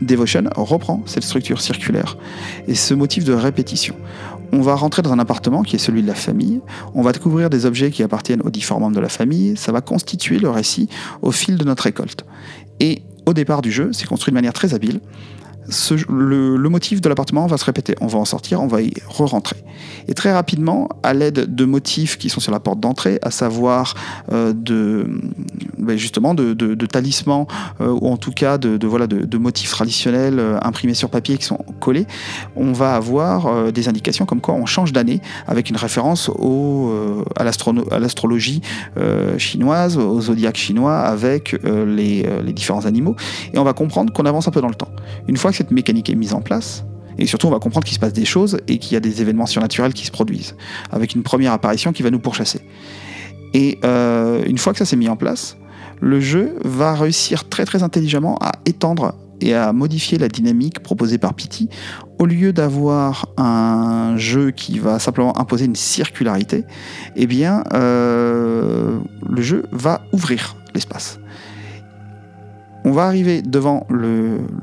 [0.00, 2.16] Devotion reprend cette structure circulaire
[2.66, 3.94] et ce motif de répétition
[4.52, 6.60] on va rentrer dans un appartement qui est celui de la famille,
[6.94, 9.80] on va découvrir des objets qui appartiennent aux différents membres de la famille, ça va
[9.80, 10.88] constituer le récit
[11.22, 12.24] au fil de notre récolte.
[12.80, 15.00] Et au départ du jeu, c'est construit de manière très habile
[16.08, 17.94] le, motif de l'appartement va se répéter.
[18.00, 19.56] On va en sortir, on va y re-rentrer.
[20.08, 23.94] Et très rapidement, à l'aide de motifs qui sont sur la porte d'entrée, à savoir
[24.32, 25.08] euh, de,
[25.78, 26.54] ben justement de,
[26.86, 27.46] talismans
[27.80, 32.06] euh, ou en tout cas de, motifs traditionnels euh, imprimés sur papier qui sont collés,
[32.56, 36.30] on va avoir des indications comme quoi on change d'année avec une référence
[37.36, 38.60] à l'astrologie
[39.38, 43.16] chinoise, au zodiaque chinois avec les, les différents animaux.
[43.52, 44.90] Et on va comprendre qu'on avance un peu dans le temps.
[45.28, 46.86] Une fois que cette mécanique est mise en place,
[47.18, 49.20] et surtout on va comprendre qu'il se passe des choses et qu'il y a des
[49.20, 50.56] événements surnaturels qui se produisent,
[50.90, 52.62] avec une première apparition qui va nous pourchasser.
[53.52, 55.58] Et euh, une fois que ça s'est mis en place,
[56.00, 61.18] le jeu va réussir très très intelligemment à étendre et à modifier la dynamique proposée
[61.18, 61.68] par Pity.
[62.18, 66.64] Au lieu d'avoir un jeu qui va simplement imposer une circularité,
[67.16, 71.20] eh bien, euh, le jeu va ouvrir l'espace.
[72.86, 73.86] On va arriver devant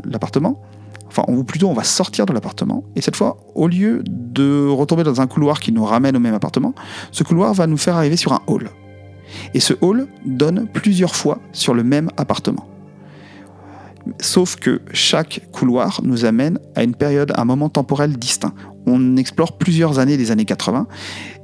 [0.04, 0.60] l'appartement,
[1.08, 5.04] enfin, ou plutôt on va sortir de l'appartement, et cette fois, au lieu de retomber
[5.04, 6.74] dans un couloir qui nous ramène au même appartement,
[7.12, 8.70] ce couloir va nous faire arriver sur un hall.
[9.54, 12.68] Et ce hall donne plusieurs fois sur le même appartement.
[14.22, 18.54] Sauf que chaque couloir nous amène à une période, à un moment temporel distinct.
[18.86, 20.88] On explore plusieurs années des années 80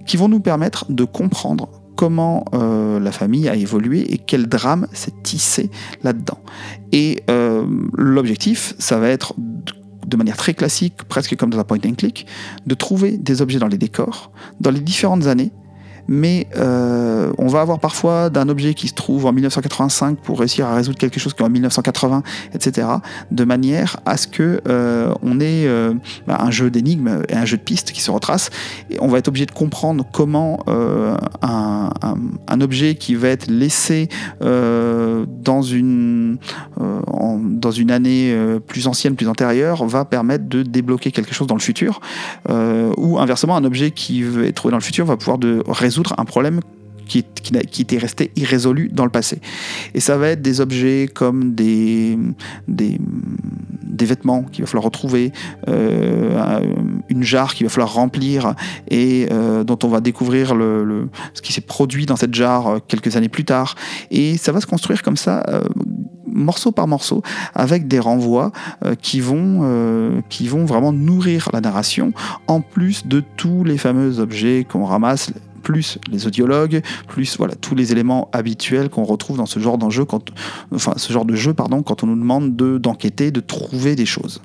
[0.05, 4.87] qui vont nous permettre de comprendre comment euh, la famille a évolué et quel drame
[4.93, 5.69] s'est tissé
[6.03, 6.39] là-dedans.
[6.91, 9.35] Et euh, l'objectif, ça va être
[10.05, 12.27] de manière très classique, presque comme dans un point and click,
[12.65, 15.51] de trouver des objets dans les décors, dans les différentes années
[16.07, 20.65] mais euh, on va avoir parfois d'un objet qui se trouve en 1985 pour réussir
[20.65, 22.87] à résoudre quelque chose qui est en 1980, etc.,
[23.31, 25.93] de manière à ce que euh, on ait euh,
[26.27, 28.49] bah, un jeu d'énigmes et un jeu de pistes qui se retrace,
[28.89, 30.59] et on va être obligé de comprendre comment
[31.41, 31.91] un,
[32.61, 34.07] objet qui va être laissé
[34.39, 36.37] dans une
[36.79, 38.35] dans une année
[38.67, 41.99] plus ancienne, plus antérieure, va permettre de débloquer quelque chose dans le futur,
[42.49, 46.15] ou inversement, un objet qui être trouvé dans le futur va pouvoir de résoudre résoudre
[46.17, 46.59] un problème
[47.07, 49.39] qui, qui, était resté irrésolu dans le passé.
[49.93, 52.17] Et ça va être des objets comme des,
[52.67, 52.97] des,
[53.83, 55.31] des vêtements qu'il va falloir retrouver,
[55.67, 56.61] euh,
[57.09, 58.55] une jarre qu'il va falloir remplir
[58.89, 62.79] et euh, dont on va découvrir le, ce qui s'est produit dans cette jarre euh,
[62.87, 63.75] quelques années plus tard.
[64.09, 65.43] Et ça va se construire comme ça.
[66.25, 67.21] morceau par morceau,
[67.53, 68.51] avec des renvois
[69.01, 72.13] qui, vont, qui vont vraiment nourrir la narration,
[72.47, 75.31] en plus de tous les fameux objets qu'on ramasse,
[75.63, 80.05] plus les audiologues, plus voilà tous les éléments habituels qu'on retrouve dans ce genre d'enjeu,
[81.25, 84.41] de jeu quand on nous demande de d'enquêter, de trouver des choses.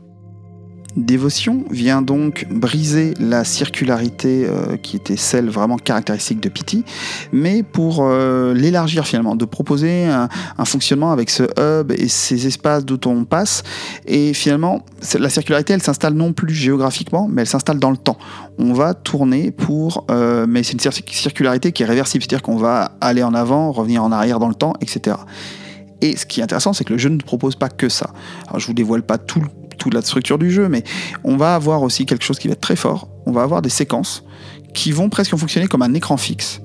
[0.98, 6.84] Dévotion vient donc briser la circularité euh, qui était celle vraiment caractéristique de Pity,
[7.30, 10.28] mais pour euh, l'élargir finalement, de proposer un,
[10.64, 13.62] fonctionnement avec ce hub et ces espaces d'où on passe.
[14.06, 14.84] Et finalement,
[15.16, 18.18] la circularité, elle s'installe non plus géographiquement, mais elle s'installe dans le temps.
[18.58, 22.90] On va tourner pour, euh, mais c'est une circularité qui est réversible, c'est-à-dire qu'on va
[23.00, 25.16] aller en avant, revenir en arrière dans le temps, etc.
[26.00, 28.10] Et ce qui est intéressant, c'est que le jeu ne propose pas que ça.
[28.48, 30.84] Alors, je vous dévoile pas tout le toute la structure du jeu, mais
[31.24, 33.08] on va avoir aussi quelque chose qui va être très fort.
[33.26, 34.24] On va avoir des séquences
[34.74, 36.60] qui vont presque fonctionner comme un écran fixe,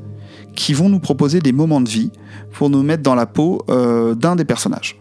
[0.55, 2.11] qui vont nous proposer des moments de vie
[2.51, 4.99] pour nous mettre dans la peau euh, d'un des personnages.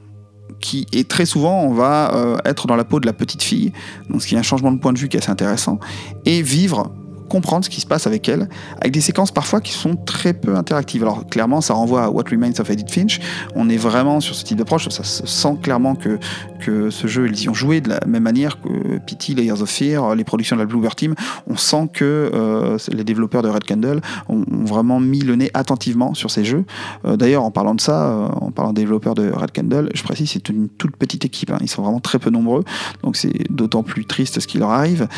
[0.60, 3.72] Qui, et très souvent, on va euh, être dans la peau de la petite fille,
[4.08, 5.80] donc ce qui est un changement de point de vue qui est assez intéressant,
[6.24, 6.92] et vivre
[7.32, 8.46] comprendre ce qui se passe avec elle,
[8.78, 11.02] avec des séquences parfois qui sont très peu interactives.
[11.02, 13.20] Alors clairement, ça renvoie à What Remains of Edith Finch.
[13.54, 14.86] On est vraiment sur ce type d'approche.
[14.90, 16.18] Ça se sent clairement que,
[16.60, 19.70] que ce jeu, ils y ont joué de la même manière que Pity, Layers of
[19.70, 21.14] Fear, les productions de la Bluebird Team.
[21.46, 26.12] On sent que euh, les développeurs de Red Candle ont, vraiment mis le nez attentivement
[26.12, 26.64] sur ces jeux.
[27.06, 30.02] Euh, d'ailleurs, en parlant de ça, euh, en parlant des développeurs de Red Candle, je
[30.02, 31.50] précise, c'est une toute petite équipe.
[31.50, 31.58] Hein.
[31.62, 32.62] Ils sont vraiment très peu nombreux.
[33.02, 35.08] Donc c'est d'autant plus triste ce qui leur arrive.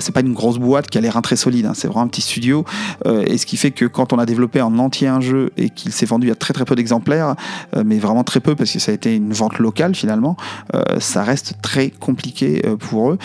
[0.00, 1.72] c'est pas une grosse boîte qui a l'air très Hein.
[1.74, 2.64] C'est vraiment un petit studio.
[3.06, 5.70] Euh, et ce qui fait que quand on a développé en entier un jeu et
[5.70, 7.34] qu'il s'est vendu à très très peu d'exemplaires,
[7.76, 10.36] euh, mais vraiment très peu parce que ça a été une vente locale finalement,
[10.74, 13.18] euh, ça reste très compliqué pour eux.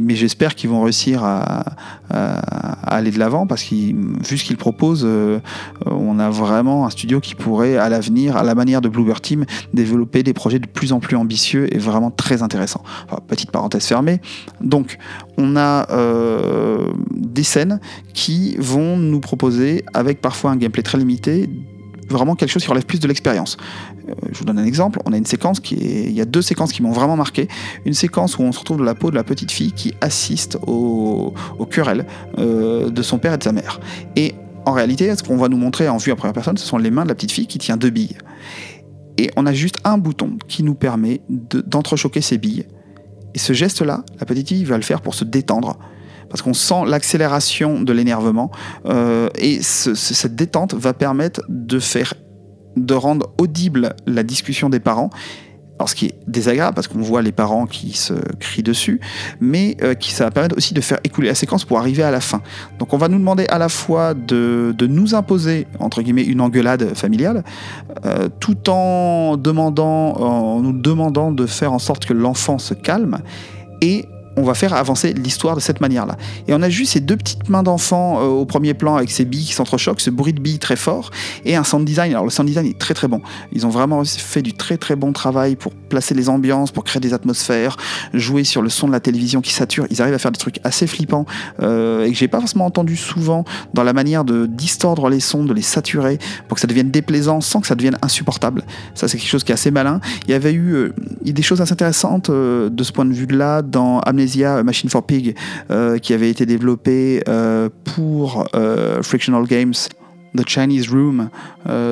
[0.00, 1.64] mais j'espère qu'ils vont réussir à,
[2.86, 5.06] aller de l'avant parce que vu ce qu'ils proposent,
[5.86, 9.44] on a vraiment un studio qui pourrait à l'avenir, à la manière de Bluebird Team,
[9.72, 12.82] développer des projets de plus en plus ambitieux et vraiment très intéressants.
[13.26, 14.20] petite parenthèse fermée.
[14.60, 14.98] Donc,
[15.36, 15.86] on a
[17.10, 17.80] des scènes
[18.12, 21.48] qui vont nous proposer, avec parfois un gameplay très limité,
[22.08, 23.56] vraiment quelque chose qui relève plus de l'expérience.
[24.08, 25.00] Euh, je vous donne un exemple.
[25.04, 27.48] On a une séquence qui il y a deux séquences qui m'ont vraiment marqué.
[27.84, 30.58] Une séquence où on se retrouve dans la peau de la petite fille qui assiste
[30.66, 32.06] au, au querelle
[32.38, 33.80] euh, de son père et de sa mère.
[34.16, 34.34] Et
[34.66, 36.90] en réalité, ce qu'on va nous montrer en vue à première personne, ce sont les
[36.90, 38.16] mains de la petite fille qui tient deux billes.
[39.18, 42.66] Et on a juste un bouton qui nous permet d'entrechoquer ces billes.
[43.34, 45.78] Et ce geste-là, la petite fille va le faire pour se détendre,
[46.28, 48.50] parce qu'on sent l'accélération de l'énervement
[48.86, 52.14] euh, et cette détente va permettre de faire
[52.76, 55.10] de rendre audible la discussion des parents
[55.78, 59.00] alors ce qui est désagréable parce qu'on voit les parents qui se crient dessus,
[59.40, 62.10] mais euh, qui ça va permettre aussi de faire écouler la séquence pour arriver à
[62.10, 62.42] la fin.
[62.78, 66.94] Donc on va nous demander à la fois de, nous imposer entre guillemets une engueulade
[66.94, 67.42] familiale,
[68.04, 73.18] euh, tout en demandant, en nous demandant de faire en sorte que l'enfant se calme
[73.80, 74.06] et
[74.36, 76.16] on va faire avancer l'histoire de cette manière-là.
[76.48, 79.24] Et on a juste ces deux petites mains d'enfant euh, au premier plan avec ces
[79.24, 81.10] billes qui s'entrechoquent, ce bruit de billes très fort,
[81.44, 82.12] et un sound design.
[82.12, 83.20] Alors le sound design est très très bon.
[83.52, 87.00] Ils ont vraiment fait du très très bon travail pour placer les ambiances, pour créer
[87.00, 87.76] des atmosphères,
[88.12, 89.86] jouer sur le son de la télévision qui sature.
[89.90, 91.26] Ils arrivent à faire des trucs assez flippants
[91.60, 95.44] euh, et que j'ai pas forcément entendu souvent dans la manière de distordre les sons,
[95.44, 96.18] de les saturer
[96.48, 98.64] pour que ça devienne déplaisant sans que ça devienne insupportable.
[98.94, 100.00] Ça c'est quelque chose qui est assez malin.
[100.26, 100.94] Il y avait eu euh,
[101.24, 104.00] des choses assez intéressantes de ce point de vue-là dans
[104.64, 105.34] Machine for Pig
[105.70, 109.74] euh, qui avait été développé euh, pour euh, Frictional Games.
[110.36, 111.28] The Chinese Room,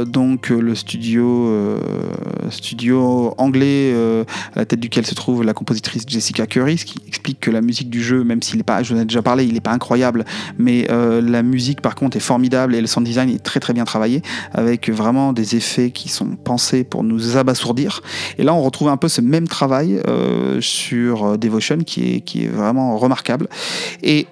[0.06, 1.78] donc le studio,
[2.50, 3.94] studio anglais
[4.54, 7.60] à la tête duquel se trouve la compositrice Jessica Curry, ce qui explique que la
[7.60, 9.60] musique du jeu, même s'il n'est pas, je vous en ai déjà parlé, il n'est
[9.60, 10.24] pas incroyable,
[10.58, 13.84] mais la musique par contre est formidable et le sound design est très très bien
[13.84, 18.02] travaillé, avec vraiment des effets qui sont pensés pour nous abasourdir.
[18.38, 20.00] Et là on retrouve un peu ce même travail
[20.60, 23.48] sur Devotion qui est, qui est vraiment remarquable.
[24.02, 24.26] Et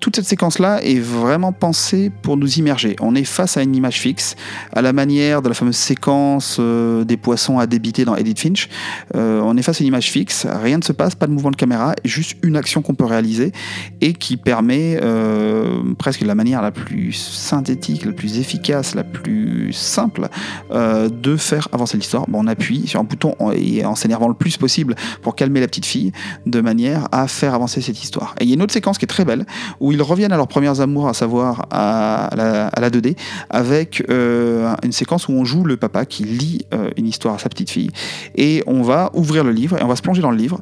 [0.00, 2.96] toute cette séquence-là est vraiment pensée pour nous immerger.
[3.00, 4.36] On est face à une image fixe,
[4.72, 8.68] à la manière de la fameuse séquence euh, des poissons à débiter dans Edith Finch.
[9.16, 11.50] Euh, on est face à une image fixe, rien ne se passe, pas de mouvement
[11.50, 13.52] de caméra, juste une action qu'on peut réaliser
[14.00, 19.04] et qui permet euh, presque de la manière la plus synthétique, la plus efficace, la
[19.04, 20.28] plus simple
[20.70, 22.26] de faire avancer l'histoire.
[22.28, 25.66] Bon, on appuie sur un bouton et en s'énervant le plus possible pour calmer la
[25.66, 26.12] petite fille,
[26.46, 28.34] de manière à faire avancer cette histoire.
[28.40, 29.44] Et il y a une autre séquence qui est très belle
[29.92, 33.16] ils reviennent à leurs premières amours, à savoir à la, 2D,
[33.50, 37.38] avec euh, une séquence où on joue le papa qui lit euh, une histoire à
[37.38, 37.90] sa petite fille.
[38.34, 40.60] Et on va ouvrir le livre et on va se plonger dans le livre.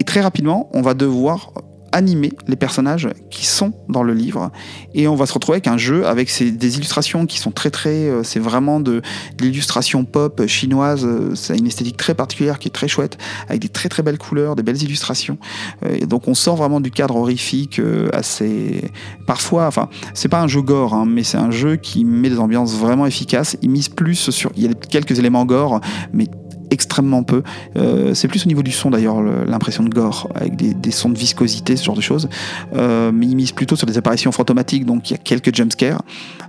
[0.00, 1.52] Et très rapidement, on va devoir
[1.92, 4.50] animer les personnages qui sont dans le livre.
[4.94, 8.08] Et on va se retrouver avec un jeu avec des illustrations qui sont très très
[8.08, 9.02] euh, c'est vraiment de,
[9.40, 11.04] l'illustration pop chinoise.
[11.04, 14.18] Euh, c'est une esthétique très particulière qui est très chouette avec des très très belles
[14.18, 15.38] couleurs des belles illustrations.
[15.84, 17.80] Euh, et donc on sort vraiment du cadre horrifique
[18.12, 18.90] assez
[19.26, 22.38] parfois enfin c'est pas un jeu gore hein, mais c'est un jeu qui met des
[22.38, 23.56] ambiances vraiment efficaces.
[23.62, 25.80] Il mise plus sur il y a quelques éléments gore
[26.12, 26.26] mais
[26.72, 27.42] extrêmement peu.
[27.76, 31.18] Euh, c'est plus au niveau du son d'ailleurs l'impression de gore, avec des, sons de
[31.18, 32.28] viscosité, ce genre de choses.
[32.74, 36.02] Euh, mais il mise plutôt sur des apparitions fantomatiques, donc il y a quelques jumpscares.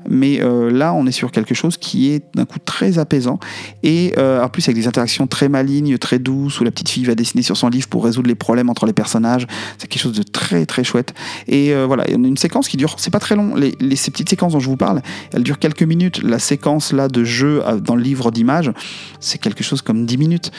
[0.10, 3.40] Mais euh, là, on est sur quelque chose qui est d'un coup très apaisant.
[3.84, 7.16] Et en plus, avec des interactions très malignes, très douces, où la petite fille va
[7.16, 9.46] dessiner sur son livre pour résoudre les problèmes entre les personnages.
[9.78, 11.14] C'est quelque chose de très très chouette.
[11.48, 13.56] Et voilà, il y a une séquence qui dure, c'est pas très long.
[13.56, 15.02] Les, ces petites séquences dont je vous parle,
[15.34, 16.24] elles durent quelques minutes.
[16.24, 18.72] La séquence là de jeu dans le livre d'images,
[19.20, 20.52] c'est quelque chose comme 10 minutes,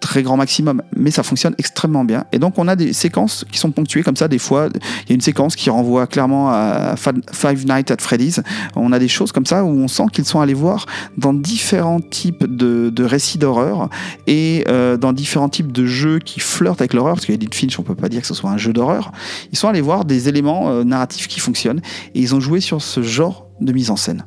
[0.00, 2.24] très grand maximum, mais ça fonctionne extrêmement bien.
[2.32, 5.12] Et donc on a des séquences qui sont ponctuées comme ça, des fois il y
[5.12, 8.40] a une séquence qui renvoie clairement à Five Nights at Freddy's,
[8.74, 12.00] on a des choses comme ça où on sent qu'ils sont allés voir dans différents
[12.00, 13.88] types de, récits d'horreur
[14.26, 17.82] et euh, dans différents types de jeux qui flirtent avec l'horreur, parce qu'Edith Finch on
[17.82, 19.12] peut pas dire que ce soit un jeu d'horreur,
[19.52, 21.80] ils sont allés voir des éléments euh, narratifs qui fonctionnent
[22.14, 24.24] et ils ont joué sur ce genre de mise en scène.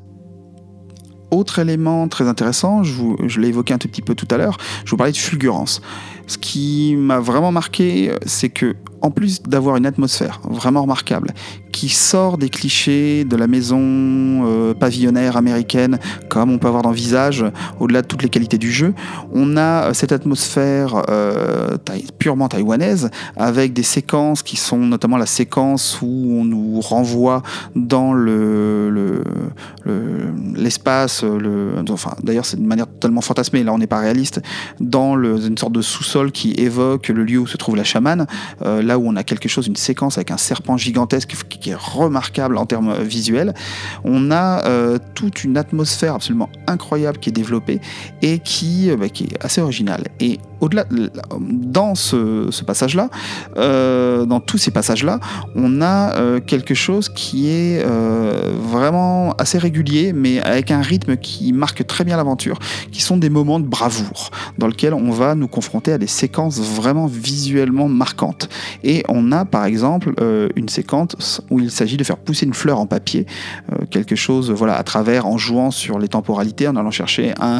[1.31, 4.91] Autre élément très intéressant, je, l'ai évoqué un tout petit peu tout à l'heure, je
[4.91, 5.81] vous parlais de fulgurance.
[6.27, 11.33] Ce qui m'a vraiment marqué, c'est que en plus d'avoir une atmosphère vraiment remarquable,
[11.71, 16.91] qui sort des clichés de la maison euh, pavillonnaire américaine, comme on peut avoir dans
[16.91, 17.45] Visage,
[17.79, 18.93] au-delà de toutes les qualités du jeu,
[19.31, 21.77] on a euh, cette atmosphère euh,
[22.17, 27.43] purement taïwanaise, avec des séquences qui sont notamment la séquence où on nous renvoie
[27.75, 29.23] dans le,
[30.55, 34.41] l'espace, le, enfin d'ailleurs c'est une manière totalement fantasmée, là on n'est pas réaliste,
[34.79, 38.27] dans une sorte de sous-sol qui évoque le lieu où se trouve la chamane
[38.89, 42.57] là où on a quelque chose, une séquence avec un serpent gigantesque qui est remarquable
[42.57, 43.53] en termes visuels,
[44.03, 47.81] on a euh, toute une atmosphère absolument incroyable qui est développée
[48.23, 50.05] et qui, euh, bah, est assez originale.
[50.19, 50.85] Et au-delà,
[51.39, 53.09] dans ce, passage-là,
[53.57, 55.19] euh, dans tous ces passages-là,
[55.55, 57.81] on a quelque chose qui est
[58.71, 62.59] vraiment assez régulier, mais avec un rythme qui marque très bien l'aventure,
[62.91, 66.59] qui sont des moments de bravoure, dans lesquels on va nous confronter à des séquences
[66.59, 68.49] vraiment visuellement marquantes.
[68.83, 72.53] Et on a par exemple euh, une séquence où il s'agit de faire pousser une
[72.53, 73.25] fleur en papier,
[73.71, 77.59] euh, quelque chose voilà, à travers, en jouant sur les temporalités, en allant chercher un,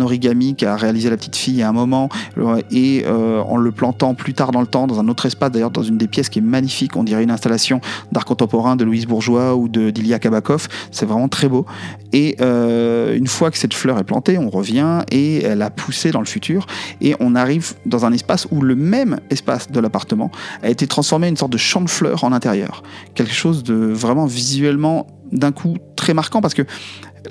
[0.00, 2.08] origami qui a réalisé la petite fille à un moment,
[2.38, 5.70] euh, et en le plantant plus tard dans le temps, dans un autre espace, d'ailleurs
[5.70, 7.80] dans une des pièces qui est magnifique, on dirait une installation
[8.12, 11.66] d'art contemporain de Louise Bourgeois ou de d'Ilia Kabakov, c'est vraiment très beau.
[12.12, 16.20] Et une fois que cette fleur est plantée, on revient et elle a poussé dans
[16.20, 16.66] le futur,
[17.00, 20.23] et on arrive dans un espace où le même espace de l'appartement
[20.62, 22.82] a été transformé en une sorte de champ de fleurs en intérieur.
[23.14, 26.62] Quelque chose de vraiment visuellement d'un coup très marquant parce que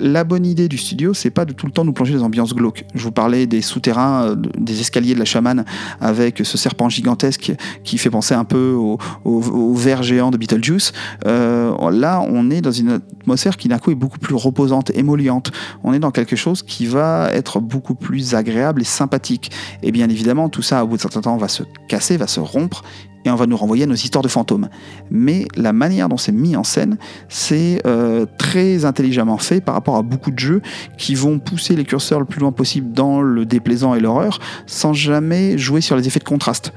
[0.00, 2.24] la bonne idée du studio, c'est pas de tout le temps nous plonger dans des
[2.24, 2.84] ambiances glauques.
[2.96, 5.64] Je vous parlais des souterrains, euh, des escaliers de la chamane
[6.00, 7.52] avec ce serpent gigantesque
[7.84, 10.92] qui fait penser un peu au, au, ver géant de Beetlejuice.
[11.24, 15.52] Euh, là, on est dans une atmosphère qui d'un coup est beaucoup plus reposante, émolliente.
[15.84, 19.52] On est dans quelque chose qui va être beaucoup plus agréable et sympathique.
[19.84, 22.40] Et bien évidemment, tout ça, au bout de certain temps, va se casser, va se
[22.40, 22.82] rompre
[23.24, 24.68] et on va nous renvoyer à nos histoires de fantômes.
[25.10, 26.98] Mais la manière dont c'est mis en scène,
[27.28, 30.62] c'est euh, très intelligemment fait par rapport à beaucoup de jeux
[30.98, 34.92] qui vont pousser les curseurs le plus loin possible dans le déplaisant et l'horreur, sans
[34.92, 36.72] jamais jouer sur les effets de contraste.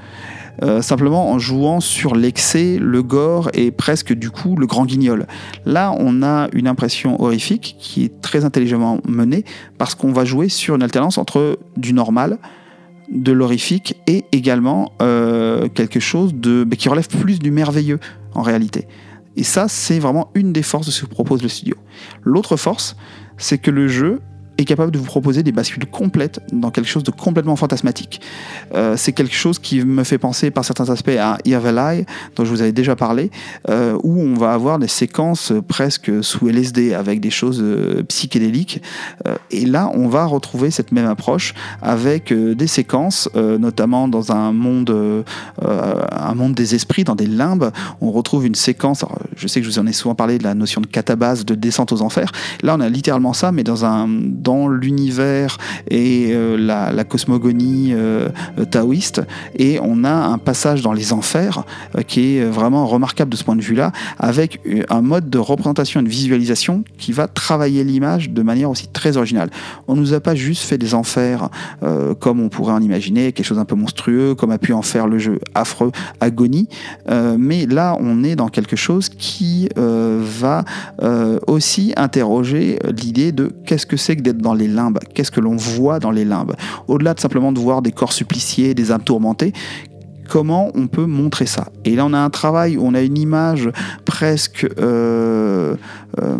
[0.62, 5.26] Euh, simplement en jouant sur l'excès, le gore et presque du coup le grand guignol.
[5.64, 9.44] Là, on a une impression horrifique qui est très intelligemment menée
[9.78, 12.38] parce qu'on va jouer sur une alternance entre du normal,
[13.08, 18.00] de l'horrifique et également euh, quelque chose de, qui relève plus du merveilleux
[18.34, 18.88] en réalité.
[19.38, 21.76] Et ça, c'est vraiment une des forces de ce que propose le studio.
[22.24, 22.96] L'autre force,
[23.36, 24.20] c'est que le jeu
[24.58, 28.20] est capable de vous proposer des bascules complètes dans quelque chose de complètement fantasmatique.
[28.74, 32.44] Euh, c'est quelque chose qui me fait penser par certains aspects à Evil Eye, dont
[32.44, 33.30] je vous avais déjà parlé,
[33.68, 38.82] euh, où on va avoir des séquences presque sous LSD avec des choses euh, psychédéliques.
[39.50, 45.24] et là, on va retrouver cette même approche avec des séquences, notamment dans un monde,
[45.62, 47.70] un monde des esprits, dans des limbes.
[48.00, 49.04] On retrouve une séquence,
[49.36, 51.54] je sais que je vous en ai souvent parlé de la notion de catabase, de
[51.54, 52.32] descente aux enfers.
[52.62, 54.08] Là, on a littéralement ça, mais dans un
[54.68, 55.58] l'univers
[55.90, 58.28] et euh, la, cosmogonie euh,
[58.70, 59.22] taoïste.
[59.56, 61.64] Et on a un passage dans les enfers
[61.96, 66.00] euh, qui est vraiment remarquable de ce point de vue-là, avec un mode de représentation
[66.00, 69.50] et de visualisation qui va travailler l'image de manière aussi très originale.
[69.86, 71.48] On nous a pas juste fait des enfers
[72.20, 75.06] comme on pourrait en imaginer, quelque chose un peu monstrueux, comme a pu en faire
[75.06, 76.68] le jeu affreux Agonie,
[77.38, 80.64] mais là on est dans quelque chose qui va
[81.46, 84.98] aussi interroger l'idée de qu'est-ce que c'est que d'être dans les limbes.
[85.14, 86.54] Qu'est-ce que l'on voit dans les limbes?
[86.86, 89.52] Au-delà de simplement de voir des corps suppliciés, des âmes tourmentées,
[90.28, 91.68] comment on peut montrer ça?
[91.84, 93.70] Et là, on a un travail où on a une image
[94.04, 95.74] presque euh,
[96.20, 96.38] euh,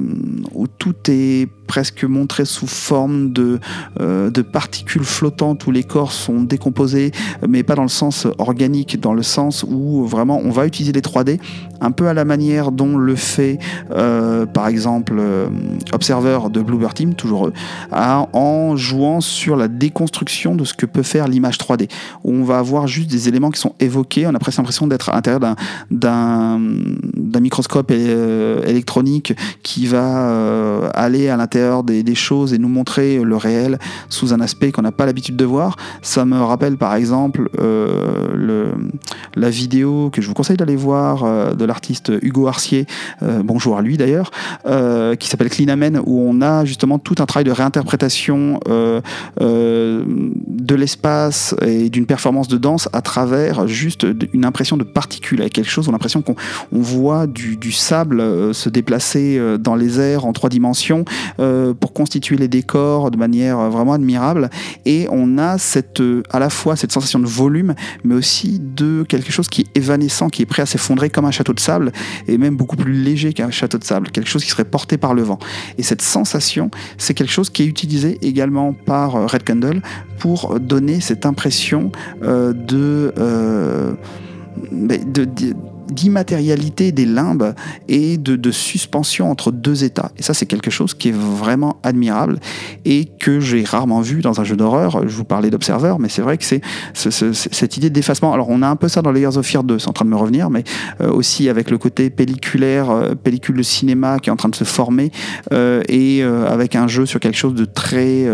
[0.55, 3.61] où tout est presque montré sous forme de,
[4.01, 7.12] euh, de particules flottantes où les corps sont décomposés,
[7.47, 11.03] mais pas dans le sens organique, dans le sens où vraiment on va utiliser les
[11.03, 11.39] 3D
[11.81, 13.59] un peu à la manière dont le fait
[13.93, 15.49] euh, par exemple euh,
[15.93, 17.53] Observer de Bluebird Team, toujours eux,
[17.93, 21.89] en jouant sur la déconstruction de ce que peut faire l'image 3D,
[22.25, 25.11] où on va avoir juste des éléments qui sont évoqués, on a presque l'impression d'être
[25.11, 25.57] à l'intérieur
[25.91, 26.61] d'un
[27.41, 34.33] microscope électronique qui va aller à l'intérieur des, choses et nous montrer le réel sous
[34.33, 35.76] un aspect qu'on n'a pas l'habitude de voir.
[36.03, 37.49] Ça me rappelle par exemple
[38.59, 38.74] euh,
[39.35, 42.87] la vidéo que je vous conseille d'aller voir euh, de l'artiste Hugo Arcier,
[43.22, 44.31] euh, bonjour à lui d'ailleurs,
[45.18, 48.61] qui s'appelle Clean Amen, où on a justement tout un travail de réinterprétation
[49.39, 55.53] de l'espace et d'une performance de danse à travers juste une impression de particules, avec
[55.53, 56.37] quelque chose, on a l'impression qu'on
[56.70, 61.05] voit du, sable se déplacer dans les airs en trois dimensions
[61.41, 64.51] euh, pour constituer les décors de manière euh, vraiment admirable.
[64.85, 69.05] Et on a cette, euh, à la fois cette sensation de volume, mais aussi de
[69.09, 71.93] quelque chose qui est évanescent, qui est prêt à s'effondrer comme un château de sable,
[72.27, 75.14] et même beaucoup plus léger qu'un château de sable, quelque chose qui serait porté par
[75.14, 75.39] le vent.
[75.79, 79.83] Et cette sensation, c'est quelque chose qui est utilisé également par Red Candle
[80.19, 83.12] pour donner cette impression de
[85.91, 87.55] d'immatérialité des limbes
[87.89, 90.11] et de, suspension entre deux états.
[90.16, 92.41] Et ça, c'est quelque chose qui est vraiment admirable
[92.84, 95.07] et que j'ai rarement vu dans un jeu d'horreur.
[95.07, 96.62] Je vous parlais d'Observer, mais c'est vrai que c'est
[96.95, 98.32] cette idée d'effacement.
[98.32, 100.11] Alors, on a un peu ça dans Layers of Fear 2, c'est en train de
[100.11, 100.64] me revenir, mais
[101.01, 104.55] euh, aussi avec le côté pelliculaire, euh, pellicule de cinéma qui est en train de
[104.55, 105.12] se former
[105.53, 108.26] euh, et avec un jeu sur quelque chose de très.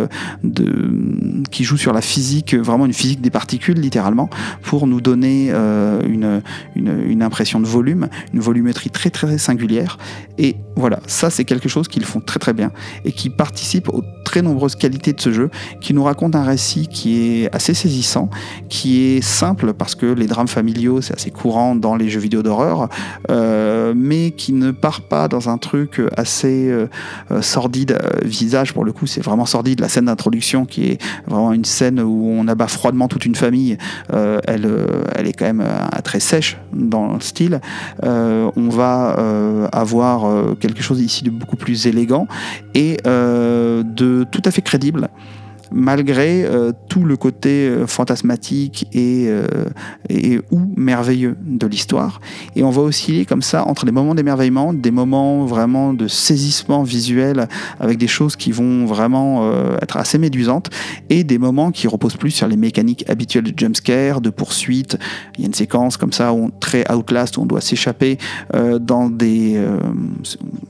[0.43, 4.31] de, qui joue sur la physique, vraiment une physique des particules, littéralement,
[4.63, 6.43] pour nous donner une,
[6.77, 9.99] une, une impression de volume, une volumétrie très très singulière.
[10.39, 12.73] Et voilà, ça c'est quelque chose qu'ils font très très bien
[13.05, 14.03] et qui participe aux
[14.35, 15.49] très nombreuses qualités de ce jeu,
[15.81, 18.31] qui nous raconte un récit qui est assez saisissant,
[18.69, 22.43] qui est simple parce que les drames familiaux c'est assez courant dans les jeux vidéo
[22.43, 22.89] d'horreur,
[23.31, 26.89] euh, mais qui ne part pas dans un truc assez euh,
[27.31, 27.97] euh, sordide.
[28.25, 29.79] Visage pour le coup c'est vraiment sordide.
[29.79, 33.79] La scène d'introduction qui est vraiment une scène où on abat froidement toute une famille,
[34.13, 34.69] elle,
[35.15, 35.65] elle est quand même
[36.03, 37.61] très sèche dans le style.
[38.03, 42.27] on va avoir quelque chose ici de beaucoup plus élégant
[42.75, 45.09] et de tout à fait crédible
[45.75, 46.47] malgré
[46.89, 49.29] tout le côté fantasmatique et,
[50.09, 52.21] et ou merveilleux de l'histoire.
[52.57, 56.83] Et on va osciller comme ça entre des moments d'émerveillement, des moments vraiment de saisissement
[56.83, 57.49] visuel
[57.81, 59.51] avec des choses qui vont vraiment
[59.83, 60.71] être assez médusantes
[61.11, 64.99] et des moments qui reposent plus sur les mécaniques habituelles de jumpscare, de poursuite.
[65.37, 68.19] Il y a une séquence comme ça, où très Outlast, où on doit s'échapper
[68.55, 69.79] euh, dans des, euh,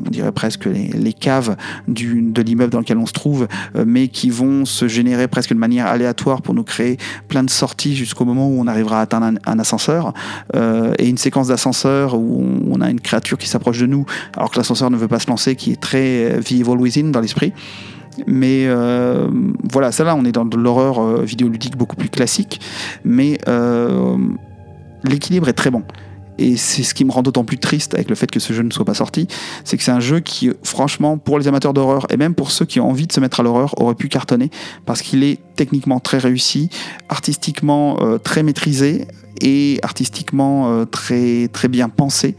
[0.04, 3.46] on dirait presque les, caves de l'immeuble dans lequel on se trouve,
[3.76, 6.96] euh, mais qui vont se générer presque de manière aléatoire pour nous créer
[7.28, 10.12] plein de sorties jusqu'au moment où on arrivera à atteindre un, ascenseur.
[10.54, 14.56] et une séquence d'ascenseur où on, a une créature qui s'approche de nous alors que
[14.56, 17.52] l'ascenseur ne veut pas se lancer, qui est très The Evil Within dans l'esprit.
[18.26, 19.28] Mais euh,
[19.70, 22.60] voilà, ça là, on est dans de l'horreur euh, vidéoludique beaucoup plus classique,
[23.04, 24.16] mais euh,
[25.04, 25.82] l'équilibre est très bon.
[26.38, 28.62] Et c'est ce qui me rend d'autant plus triste avec le fait que ce jeu
[28.62, 29.28] ne soit pas sorti,
[29.64, 32.64] c'est que c'est un jeu qui, franchement, pour les amateurs d'horreur et même pour ceux
[32.64, 34.50] qui ont envie de se mettre à l'horreur, aurait pu cartonner
[34.86, 36.70] parce qu'il est techniquement très réussi,
[37.08, 39.06] artistiquement très maîtrisé
[39.40, 42.36] et artistiquement très très bien pensé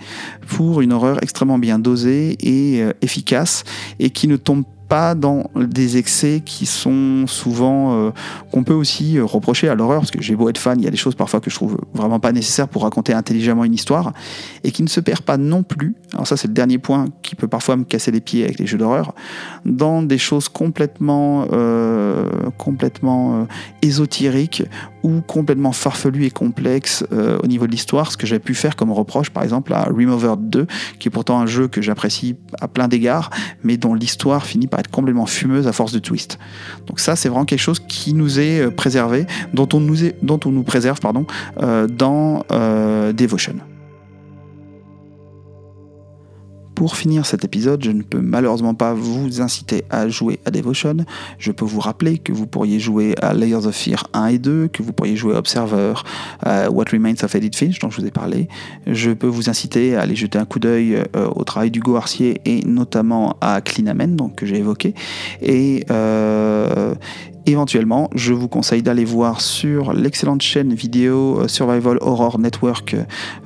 [0.47, 3.63] pour une horreur extrêmement bien dosée et efficace
[3.99, 4.63] et qui ne tombe
[5.15, 8.11] dans des excès qui sont souvent euh,
[8.51, 10.87] qu'on peut aussi euh, reprocher à l'horreur parce que j'ai beau être fan il y
[10.87, 14.13] a des choses parfois que je trouve vraiment pas nécessaires pour raconter intelligemment une histoire
[14.63, 15.95] et qui ne se perd pas non plus.
[16.13, 18.67] Alors ça c'est le dernier point qui peut parfois me casser les pieds avec les
[18.67, 19.13] jeux d'horreur.
[19.65, 22.27] Dans des choses complètement euh,
[22.57, 23.47] complètement
[23.81, 24.63] ésotériques
[25.05, 28.75] ou complètement farfelu et complexe euh, au niveau de l'histoire, ce que j'ai pu faire
[28.75, 30.65] comme reproche par exemple à Remover 2,
[30.97, 33.29] qui est pourtant un jeu que j'apprécie à plein d'égards,
[33.63, 36.39] mais dont l'histoire finit par être complètement fumeuse à force de twist.
[36.87, 40.15] Donc ça c'est vraiment quelque chose qui nous est euh, préservé, dont on nous, est,
[40.23, 41.27] dont on nous préserve pardon,
[41.61, 42.43] euh, dans
[43.13, 43.55] Devotion.
[46.75, 50.97] Pour finir cet épisode, je ne peux malheureusement pas vous inciter à jouer à Devotion.
[51.39, 54.67] Je peux vous rappeler que vous pourriez jouer à Layers of Fear 1 et 2,
[54.67, 55.93] que vous pourriez jouer à Observer,
[56.41, 58.49] à What Remains of Edith Finch, dont je vous ai parlé.
[58.87, 62.41] Je peux vous inciter à aller jeter un coup d'œil euh, au travail d'Hugo Arcier
[62.43, 64.93] et notamment à Clean Amen, donc, que j'ai évoqué.
[65.41, 66.93] Et, euh,
[67.47, 72.95] Éventuellement, je vous conseille d'aller voir sur l'excellente chaîne vidéo euh, Survival Horror Network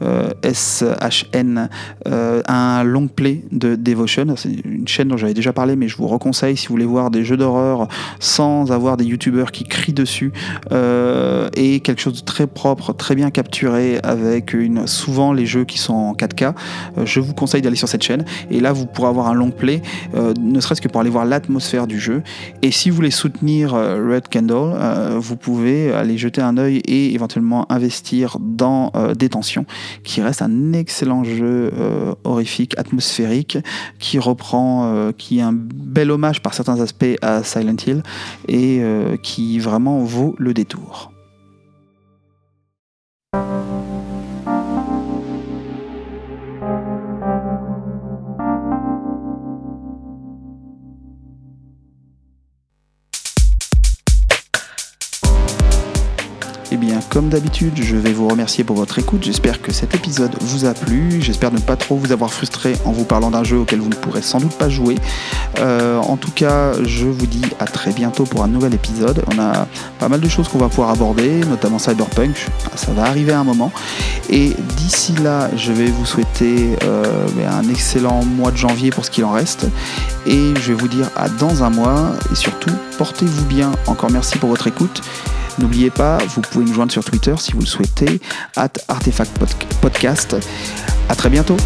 [0.02, 1.68] euh, SHN
[2.08, 4.36] euh, un long play de Devotion.
[4.38, 7.12] C'est une chaîne dont j'avais déjà parlé, mais je vous reconseille si vous voulez voir
[7.12, 7.90] des jeux d'horreur
[8.20, 10.32] sans avoir des youtubeurs qui crient dessus
[10.72, 15.94] et quelque chose de très propre, très bien capturé avec souvent les jeux qui sont
[15.94, 16.54] en 4K.
[17.06, 19.82] je vous conseille d'aller sur cette chaîne et là vous pourrez avoir un long play,
[20.14, 22.22] ne serait-ce que pour aller voir l'atmosphère du jeu.
[22.62, 27.14] Et si vous voulez soutenir Red Candle, euh, vous pouvez aller jeter un œil et
[27.14, 29.66] éventuellement investir dans euh, Détention,
[30.04, 33.58] qui reste un excellent jeu euh, horrifique, atmosphérique,
[34.00, 38.04] qui reprend, qui est un bel hommage par certains aspects à Silent Hill
[38.48, 38.82] et
[39.22, 41.12] qui vraiment vaut le détour.
[57.08, 59.24] Comme d'habitude, je vais vous remercier pour votre écoute.
[59.24, 61.22] J'espère que cet épisode vous a plu.
[61.22, 63.96] J'espère ne pas trop vous avoir frustré en vous parlant d'un jeu auquel vous ne
[63.96, 64.96] pourrez sans doute pas jouer.
[65.60, 69.24] Euh, en tout cas, je vous dis à très bientôt pour un nouvel épisode.
[69.34, 69.68] On a
[70.00, 72.48] pas mal de choses qu'on va pouvoir aborder, notamment Cyberpunk.
[72.76, 73.72] Ça va arriver à un moment.
[74.30, 79.06] Et d'ici là, je vais vous souhaiter euh, ben, un excellent mois de janvier pour
[79.06, 79.68] ce qu'il en reste.
[80.26, 82.12] Et je vais vous dire à dans un mois.
[82.32, 83.72] Et surtout, portez-vous bien.
[83.88, 85.02] Encore merci pour votre écoute.
[85.60, 88.22] N'oubliez pas, vous pouvez nous joindre sur Twitter si vous le souhaitez,
[88.56, 89.38] at Artefact
[89.82, 90.36] Podcast.
[91.10, 91.58] À très bientôt.